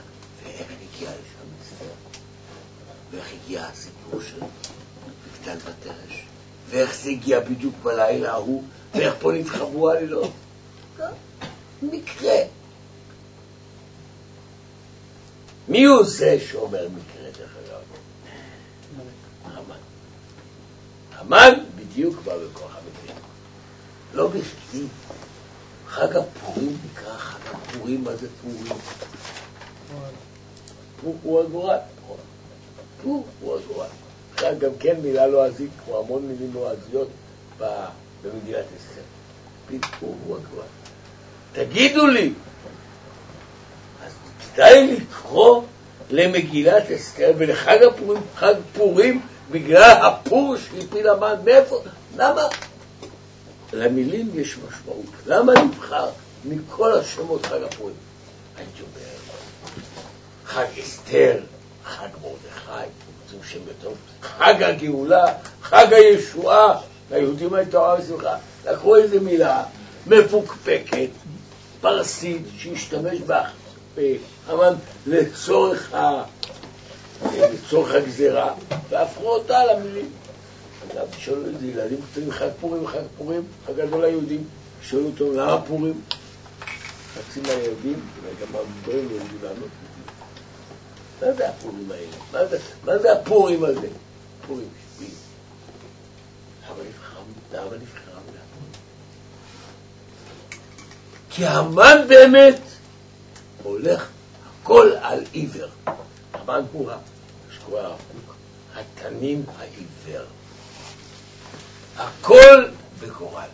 [0.44, 1.86] ואיך הגיע לשם אסתר?
[3.12, 6.26] ואיך הגיע הסיפור של מגדל בתרש?
[6.70, 8.64] ואיך זה הגיע בדיוק בלילה ההוא?
[8.94, 10.32] ואיך פה נתחברו עלילות?
[11.82, 12.38] מקרה.
[15.74, 17.82] מי הוא זה שאומר מקרה, דרך אגב?
[19.46, 19.76] המן.
[21.12, 23.16] המן בדיוק בא בכוח המקרה.
[24.14, 24.86] לא בכדי.
[25.88, 28.80] חג הפורים נקרא חג הפורים, מה זה פורים?
[31.02, 31.78] פור הוא הגורל.
[33.04, 33.88] פור הוא הגורל.
[34.34, 37.08] עכשיו גם כן מילה לועזית, לא כמו המון מילים לועזיות
[37.60, 37.68] לא
[38.24, 39.02] במגילת אסתר.
[40.00, 40.68] פור הוא הגורל.
[41.54, 42.34] תגידו לי,
[44.54, 45.62] כדאי לקרוא
[46.10, 51.82] למגילת אסתר ולחג הפורים, חג פורים, בגלל הפור שהפיל המן, מאיפה?
[52.18, 52.48] למה?
[53.74, 55.06] למילים יש משמעות.
[55.26, 56.10] למה נבחר
[56.46, 57.96] מכל השמות חג הפורים?
[58.58, 59.10] הייתי אומר,
[60.46, 61.40] חג אסתר,
[61.86, 62.90] חג מרדכי,
[63.24, 65.26] רוצים שם יותר, חג הגאולה,
[65.62, 66.82] חג הישועה,
[67.12, 68.36] ליהודים הייתה תורה ושמחה.
[68.66, 69.64] לקחו איזה מילה
[70.08, 71.10] מפוקפקת,
[71.82, 73.44] פרסית, שהשתמש בה
[74.48, 74.74] המן
[75.08, 76.24] לצורך, ה...
[77.26, 78.54] לצורך הגזירה,
[78.90, 80.10] והפכו אותה למילים.
[80.92, 84.44] אגב, תשאלו את זה, ילדים קטנים חג פורים, חג פורים, חג גדול ליהודים,
[84.82, 86.02] תשאלו אותו למה פורים?
[87.14, 89.70] חצי מהילדים, וגם המבוגרים לא יודעים לענות.
[91.22, 92.18] מה זה הפורים האלה?
[92.32, 93.88] מה זה, מה זה הפורים הזה?
[94.48, 94.68] פורים,
[94.98, 95.06] שבי.
[96.70, 97.20] למה נבחר,
[97.54, 98.44] למה נבחר המילה
[101.30, 102.60] כי המן באמת
[103.64, 104.08] הולך
[104.64, 105.70] הכל על עיוור.
[106.34, 106.92] המן הוא,
[107.52, 108.36] שקורא הרב קוק,
[108.76, 110.26] התנין העיוור.
[111.98, 112.66] הכל
[113.00, 113.50] בגורל,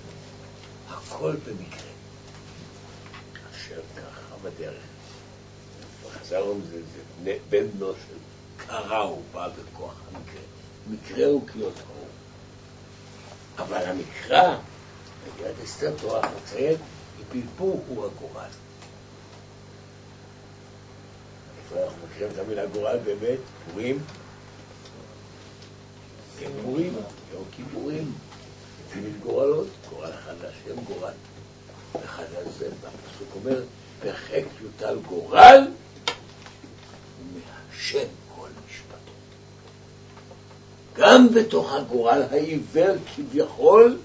[0.89, 1.89] הכל במקרה.
[3.51, 4.83] אשר ככה בדרך.
[6.11, 8.17] חז"ל אומרים זה, בן בנו של
[8.57, 10.41] קרא הוא בא בכוח המקרה.
[10.89, 11.81] מקרה הוא כיותו.
[13.57, 14.57] אבל המקרא,
[15.27, 16.75] מגילת אסתר תורה מציין,
[17.31, 18.49] פלפול הוא הגורל.
[21.57, 23.39] איפה אנחנו מכירים את המילה גורל באמת?
[23.65, 23.99] פורים?
[26.39, 26.93] כן, פורים,
[27.33, 28.13] יום כיפורים.
[28.87, 31.11] לפעמים גורלות, גורל אחד להשם גורל.
[32.05, 33.63] אחד הזה, הפסוק אומר,
[34.05, 35.67] בחק יוטל גורל
[37.33, 39.11] מהשם כל משפטו.
[40.93, 43.97] גם בתוך הגורל העיוור כביכול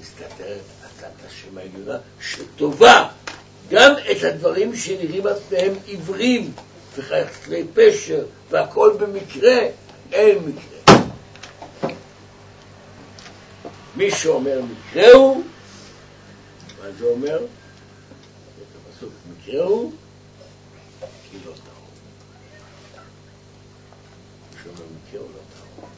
[0.00, 3.08] מסתתרת הצעת השם העליונה שטובה
[3.70, 6.52] גם את הדברים שנראים על פניהם עיוורים
[6.96, 9.58] וחסרי פשר והכל במקרה,
[10.12, 10.98] אין מקרה.
[13.96, 15.44] מי שאומר מקרה הוא,
[16.82, 17.36] מה זה אומר?
[17.36, 19.92] את הפסוק מקרה הוא,
[21.00, 21.86] כי לא טהור.
[24.52, 25.88] מי שאומר מקרה הוא לא טהור.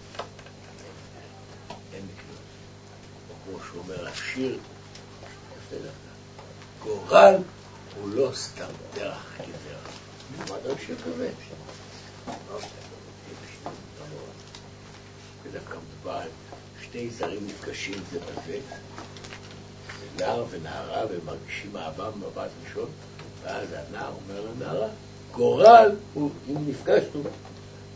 [1.94, 2.36] אין מקרה.
[3.44, 4.58] כמו שאומר השיר,
[6.82, 7.34] גורל
[8.02, 9.88] הוא לא סתם דרך כדרך.
[10.38, 11.30] מה חושב כזה?
[15.42, 16.20] ודווקא מדובר
[16.82, 18.58] שני זרים נפגשים זה בזה,
[20.00, 22.90] זה נער ונערה ומרגישים אהבה במבט ראשון,
[23.42, 24.88] ואז הנער אומר לנערה,
[25.32, 27.22] גורל אם נפגשנו,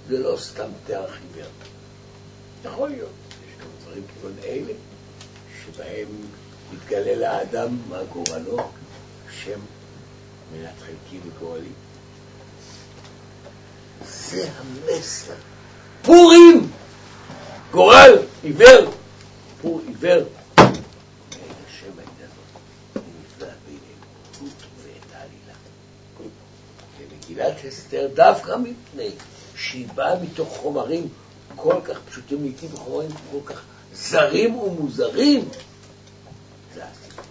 [0.08, 1.50] זה לא סתם דרך עיוור.
[2.64, 3.10] יכול להיות,
[3.48, 4.72] יש גם דברים כגון אלה,
[5.64, 6.08] שבהם
[6.72, 8.70] מתגלה לאדם מה גורלו,
[9.30, 9.60] שם
[10.52, 11.72] מנת חלקי וגורלי.
[14.04, 15.34] זה המסר.
[16.02, 16.70] פורים!
[17.70, 18.90] גורל, עיוור,
[19.62, 20.24] פור עיוור.
[26.98, 29.10] ומגילת אסתר דווקא מפני
[29.56, 31.08] שהיא באה מתוך חומרים
[31.56, 33.62] כל כך פשוטים, לעיתים חומרים כל כך
[33.94, 35.48] זרים ומוזרים,
[36.74, 37.24] זה הסיפור.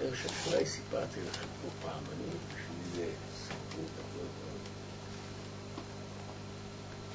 [0.00, 3.08] אני חושב שאולי סיפרתי לכם פה פעם, אני בשביל
[3.42, 4.26] סיפור גדול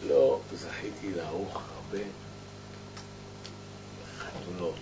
[0.07, 2.03] לא זכיתי לערוך הרבה
[4.17, 4.75] חתונות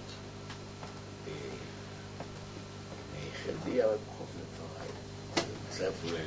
[3.45, 4.67] חלדי, אבל בכל זאת.
[5.35, 6.23] זה מצטרף אולי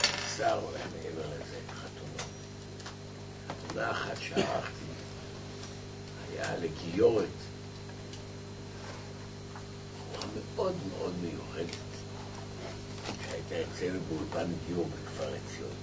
[0.00, 2.30] לצער, אולי מעבר לזה, חתונות.
[3.48, 4.84] חתונה אחת שערכתי
[6.32, 7.28] היה לגיורת
[10.60, 11.76] מאוד מאוד מיוחדת,
[13.24, 15.76] שהייתה אצלנו באולפן גיור בכפר עציון.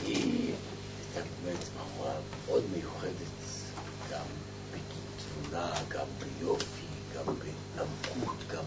[0.00, 0.54] והיא
[1.14, 2.14] הייתה באמת בחורה
[2.46, 3.36] מאוד מיוחדת,
[4.10, 4.26] גם
[4.72, 8.64] בתבונה, גם ביופי, גם בעמקות, גם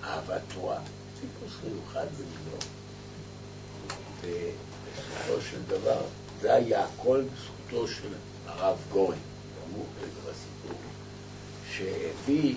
[0.00, 0.80] באהבת תורה.
[1.20, 2.56] טיפוס מיוחד במינו.
[5.32, 6.00] בסופו של דבר,
[6.40, 7.22] זה היה הכל
[7.82, 8.08] בזכותו של
[8.46, 9.16] הרב גורן,
[9.68, 10.78] אמור כרגע בסיפור,
[11.70, 12.54] שהביא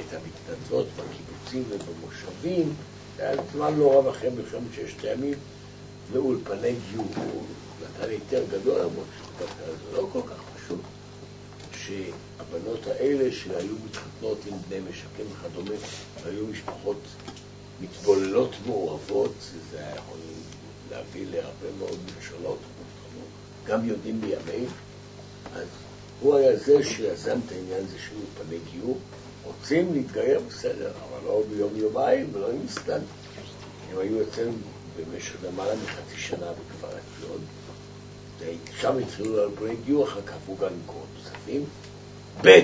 [0.00, 2.74] את המתנדבות בקיבוצים ובמושבים,
[3.16, 5.34] זה היה זמן לא רב אחרי מלחמת ששת הימים,
[6.12, 7.06] לאולפני גיור.
[7.16, 7.42] הוא
[7.82, 9.06] נתן היתר גדול, למרות
[9.38, 10.80] שזה לא כל כך פשוט,
[11.72, 15.80] שהבנות האלה שהיו מתחתנות עם בני משקים וכדומה,
[16.24, 17.00] היו משפחות
[17.80, 19.34] מתבוללות מעורבות,
[19.70, 20.18] זה היה יכול
[20.90, 22.58] להביא להרבה מאוד מכשולות,
[23.68, 24.70] גם יודעים בימינו.
[25.54, 25.66] אז
[26.20, 28.98] הוא היה זה שיזם את העניין הזה של אולפני גיור.
[29.44, 33.00] רוצים להתגייר בסדר, אבל לא ביום יומיים ולא עם סטן.
[33.90, 34.52] הם היו אצלנו
[34.96, 37.38] במשך למעלה מחצי שנה בכפר עציון,
[38.80, 41.64] שם התחילו בני גיור, אחר כך עברו גם למקומות נוספים.
[42.42, 42.60] ב',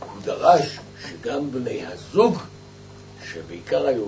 [0.00, 2.38] הוא דרש שגם בני הזוג,
[3.32, 4.06] שבעיקר היו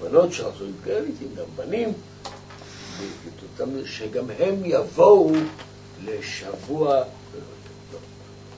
[0.00, 1.92] בנות שרצו להתגרל איתי, גם בנים,
[3.84, 5.32] שגם הם יבואו
[6.04, 7.02] לשבוע,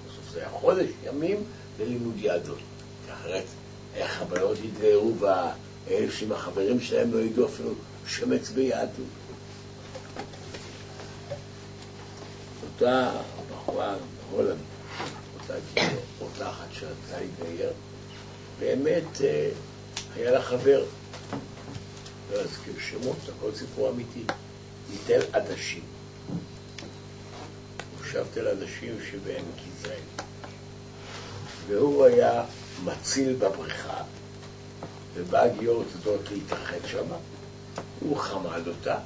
[0.07, 1.45] בסוף זה היה חודש ימים,
[1.81, 2.59] ללימוד יהדות.
[3.13, 3.45] אחרת,
[3.95, 7.71] איך הבנות יתגיירו והאלה שעם החברים שלהם לא ידעו אפילו
[8.07, 9.07] שמץ ביהדות.
[12.63, 13.11] אותה
[13.53, 13.95] בחורה
[14.31, 14.59] בהולנד,
[15.41, 15.55] אותה,
[16.21, 17.71] אותה אחת שרצה להתגייר,
[18.59, 19.51] באמת אה,
[20.17, 20.85] היה לה חבר,
[22.33, 24.25] לא אזכיר שמות, הכל סיפור אמיתי,
[24.91, 25.83] ניתן עדשים.
[27.99, 30.01] הושב תל עדשים שבעמק יזרעאל.
[31.67, 32.45] והוא היה
[32.85, 34.03] מציל בבריכה,
[35.15, 37.07] ובאה הגיורת הזאת להתאחד שם,
[38.01, 38.99] הוא חמד אותה,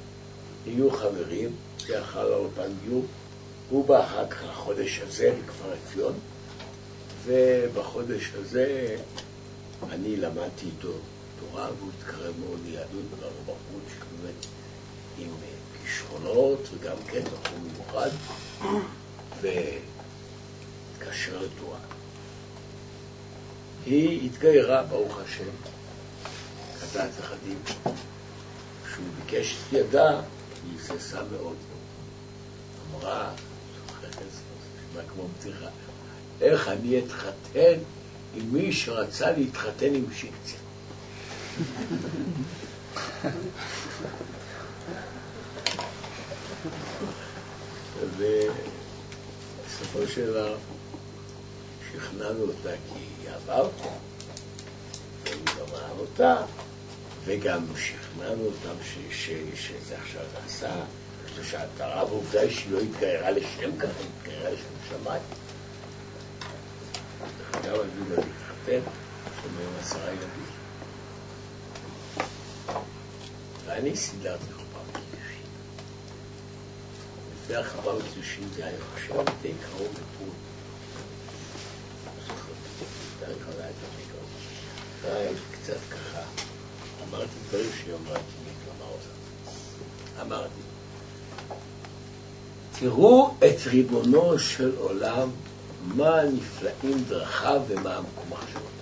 [0.65, 3.05] נהיו חברים, זה יכל לאולפן גיור,
[3.69, 6.13] הוא בא אחר כך לחודש הזה לכפר עציון,
[7.25, 8.97] ובחודש הזה
[9.91, 10.93] אני למדתי איתו
[11.49, 14.45] תורה, והוא התקרב מאוד ליהדות, וגם בחוץ שבאמת
[15.17, 15.29] עם
[15.81, 18.09] כישרונות, וגם כן בחור מיוחד,
[21.01, 21.79] והתקשר לתורה.
[23.85, 25.49] היא התגיירה, ברוך השם,
[26.81, 27.59] כדת אחדים.
[28.85, 30.21] כשהוא ביקש את ידה,
[30.63, 31.55] היא היססה מאוד.
[32.91, 33.31] אמרה,
[33.99, 35.67] נשמע כמו בדיחה,
[36.41, 37.79] איך אני אתחתן
[38.35, 40.60] עם מי שרצה להתחתן עם שיקציה?
[47.99, 48.57] ובסופו
[50.07, 50.55] של דבר
[51.91, 53.69] שכנענו אותה כי היא עבר,
[55.23, 56.35] והוא גם אהב אותה,
[57.25, 58.75] וגם שכנענו אותם
[59.55, 60.71] שזה עכשיו נעשה,
[61.43, 65.23] שההתרה ועובדה היא שהיא לא התגיירה לשם ככה, היא התגיירה לשם שמיים.
[67.37, 68.15] דרך אגב, אני לא
[69.45, 70.60] לנו היום עשרה ילדים.
[73.81, 75.45] ואני סידרתי חופה בקידושין.
[77.33, 80.33] לפני החופה בקידושין זה היה חושב די קרוב לפור.
[85.51, 86.21] קצת ככה,
[87.09, 88.23] אמרתי דברים שהיא אמרה לי.
[90.21, 90.61] אמרתי,
[92.79, 95.29] תראו את ריבונו של עולם,
[95.87, 98.80] מה נפלאים דרכיו ומה מחשבותיו.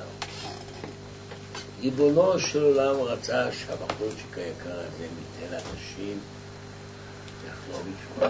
[1.82, 6.20] ריבונו של עולם רצה שהבחורצ'יק היקר הזה מתל הנשים
[7.48, 8.30] יחזור בתשובה.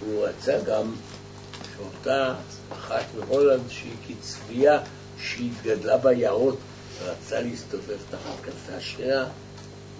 [0.00, 0.94] הוא רצה גם
[1.76, 2.34] שאותה
[2.72, 4.80] אחת מהולנד שהיא כצבייה
[5.18, 6.58] שהתגדלה ביערות
[7.02, 9.24] ורצה להסתובב תחת כנפי השירה,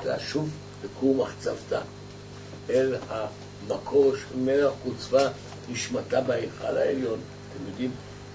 [0.04, 0.50] לשוב
[0.82, 1.80] בכור מחצבתה
[2.70, 5.28] אל המקור שממנה חוצבה
[5.68, 7.20] נשמתה בהיכל העליון.
[7.50, 7.90] אתם יודעים,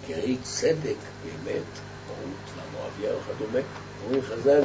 [0.07, 1.63] גרי צדק באמת,
[2.07, 2.60] מרות
[2.99, 3.59] והמואביה וכדומה,
[4.03, 4.61] אומרים חז"ל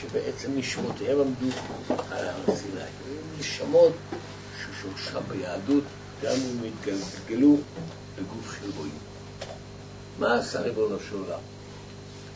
[0.00, 1.56] שבעצם נשמותיהם עמדו
[2.10, 2.80] על הר סיני.
[3.38, 3.92] נשמות
[4.58, 5.84] ששורשם ביהדות,
[6.22, 7.56] גם אם התגלגלו
[8.18, 8.98] בגוף של רועים.
[10.18, 11.40] מה עשה ריבונו של עולם?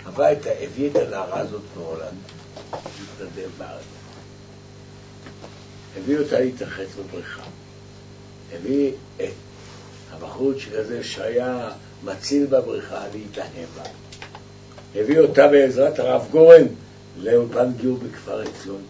[0.04, 2.18] הביתה הביא את הנערה הזאת מהולנד,
[2.72, 3.82] להתנדב בארץ.
[5.96, 7.42] הביא אותה להתרחץ בבריכה.
[8.52, 9.32] הביא את
[10.10, 11.70] הבחורצ'יק הזה שהיה
[12.04, 14.05] מציל בבריכה להתאהב בה.
[14.96, 16.62] הביא אותה בעזרת הרב גורן
[17.18, 18.82] לאולפן גיור בכפר עציון.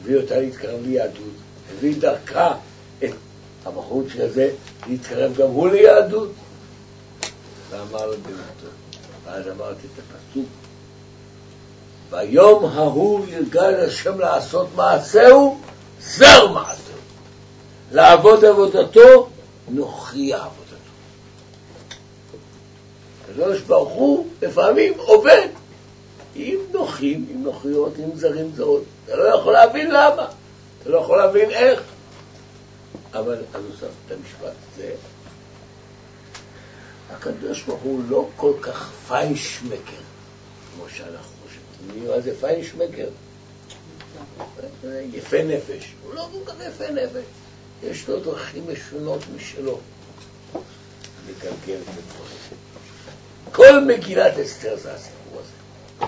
[0.00, 1.34] הביא אותה להתקרב ליהדות.
[1.72, 2.54] הביא דרכה
[3.04, 3.12] את
[3.66, 4.50] הבחורצ'יק הזה
[4.86, 6.32] להתקרב גם הוא ליהדות.
[7.70, 8.66] ואמר לבנתו,
[9.24, 10.46] ואז אמרתי את הפסוק,
[12.10, 15.60] ביום ההוא ירגל השם לעשות מעשהו,
[16.00, 16.94] זר מעשהו.
[17.92, 19.28] לעבוד עבודתו,
[20.34, 20.63] עבודתו.
[23.34, 25.48] הקדוש ברוך הוא לפעמים עובד
[26.34, 28.82] עם נוחים, עם נוחיות, עם זרים זרות.
[29.04, 30.28] אתה לא יכול להבין למה,
[30.82, 31.82] אתה לא יכול להבין איך.
[33.12, 34.94] אבל אז הוספת את המשפט הזה,
[37.10, 40.02] הקדוש ברוך הוא לא כל כך פיינשמקר,
[40.74, 42.08] כמו שאנחנו חושבים.
[42.08, 43.08] מה זה פיינשמקר?
[45.12, 45.94] יפה נפש.
[46.04, 47.24] הוא לא כל כך יפה נפש.
[47.82, 49.78] יש לו דרכים משונות משלו
[51.28, 52.63] לגלגל את הדברים.
[53.54, 56.06] כל מגילת אסתר זה הסיפור הזה.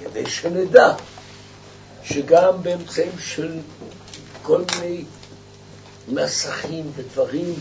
[0.00, 0.92] כדי שנדע
[2.04, 3.58] שגם באמצעים של
[4.42, 5.04] כל מיני
[6.08, 7.54] נסחים ודברים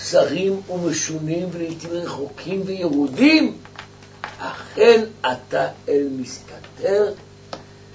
[0.00, 3.58] זרים ומשונים ולעיתים רחוקים ויהודים,
[4.38, 7.12] אכן אתה אל מסתתר,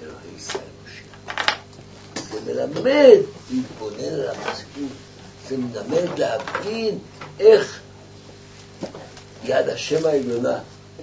[0.02, 1.46] אלוהי ישראל משיח.
[2.30, 3.18] זה מלמד
[3.50, 4.92] להתבונן על המציאות,
[5.48, 6.98] זה מלמד להבין
[7.40, 7.80] איך
[9.46, 10.58] יד השם העליונה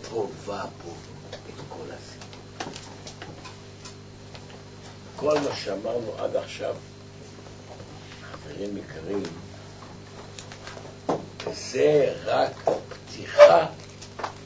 [0.10, 0.92] טובה פה
[1.30, 2.72] את כל הסיפור.
[5.16, 6.76] כל מה שאמרנו עד עכשיו,
[8.32, 9.24] חברים יקרים,
[11.54, 12.52] זה רק
[12.90, 13.66] פתיחה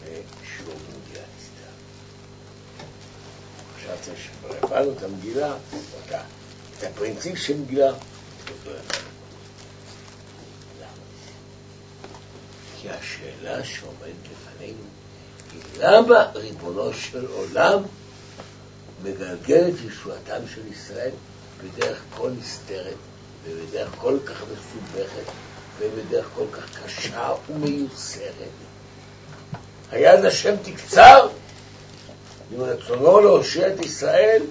[0.04, 1.72] לשיעור מגילת אסתר.
[3.78, 5.54] חשבתם שכבר הבנו את המגילה,
[6.78, 7.94] את הפרינציפ של מגילה,
[12.86, 14.84] כי השאלה שעומדת לפנינו
[15.54, 17.84] היא למה ריבונו של עולם
[19.04, 21.12] מגלגל את ישועתם של ישראל
[21.64, 22.96] בדרך כה נסתרת
[23.44, 25.32] ובדרך כל כך מסובכת
[25.80, 28.50] ובדרך כל כך קשה ומיוסרת.
[29.92, 31.28] היד השם תקצר
[32.52, 34.44] עם רצונו להושיע את ישראל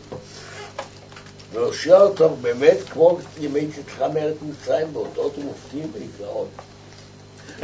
[1.53, 6.49] ולהושיע אותו באמת כמו ימי צאתך מארץ מצרים באותות ומופתים ונפלאות.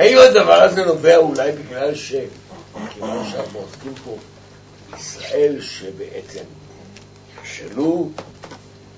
[0.00, 2.14] האם הדבר הזה נובע אולי בגלל ש...
[2.94, 4.16] כיוון שאנחנו עוסקים פה
[4.98, 6.42] ישראל שבעצם
[7.34, 8.10] נכשלו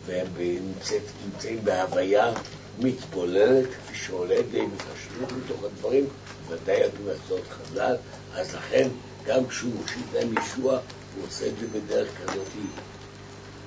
[0.06, 2.32] והם נמצאת, נמצאים בהוויה
[2.78, 6.06] מתבוללת, כפי שעולה די בפשטות מתוך הדברים,
[6.48, 7.96] ודאי על פי מסורת חז"ל,
[8.34, 8.88] אז לכן
[9.26, 10.72] גם כשהוא מושיט להם ישוע,
[11.16, 12.40] הוא עושה את זה בדרך כזאת, אה,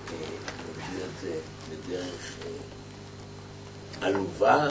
[0.07, 1.33] הוא מושיט את זה
[1.71, 2.33] בדרך
[4.01, 4.67] אה, עלובה,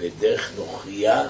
[0.00, 1.28] בדרך נוכריה.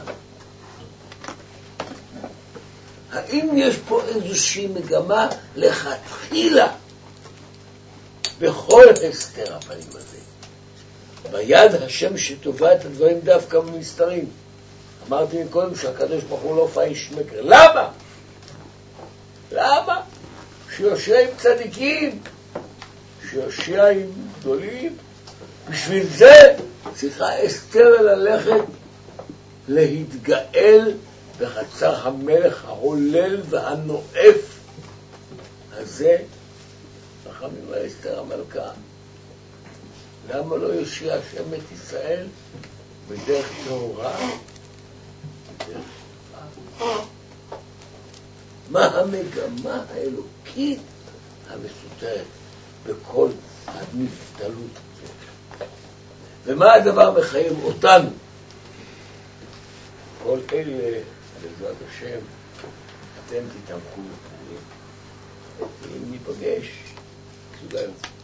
[3.12, 6.72] האם יש פה איזושהי מגמה לכתחילה
[8.38, 10.18] בכל הסתר הפנים הזה?
[11.30, 14.30] ביד השם שטובה את הדברים דווקא במסתרים.
[15.08, 17.40] אמרתי קודם שהקדוש ברוך הוא לא פייש מקר.
[17.42, 17.90] למה?
[19.52, 20.00] למה?
[20.76, 22.18] שיושיע עם צדיקים,
[23.30, 24.06] שיושיע עם
[24.40, 24.96] גדולים.
[25.70, 26.56] בשביל זה
[26.94, 28.64] צריכה אסתר ללכת
[29.68, 30.92] להתגאל
[31.38, 34.58] בחצר המלך ההולל והנואף
[35.72, 36.16] הזה,
[37.24, 38.70] חכמים אסתר המלכה.
[40.28, 42.26] למה לא יושיע השם את ישראל
[43.08, 44.16] בדרך טהורה?
[48.70, 50.80] מה המגמה האלוקית
[51.48, 52.26] המסותרת
[52.86, 53.28] בכל
[53.66, 54.87] הזאת?
[56.48, 58.10] ומה הדבר מחייב אותנו?
[60.22, 61.00] כל אלה,
[61.42, 62.18] בעזרת השם,
[63.26, 64.58] אתם תתמכו בפנים.
[65.96, 66.66] אם ניפגש,
[67.60, 68.17] כמה דברים.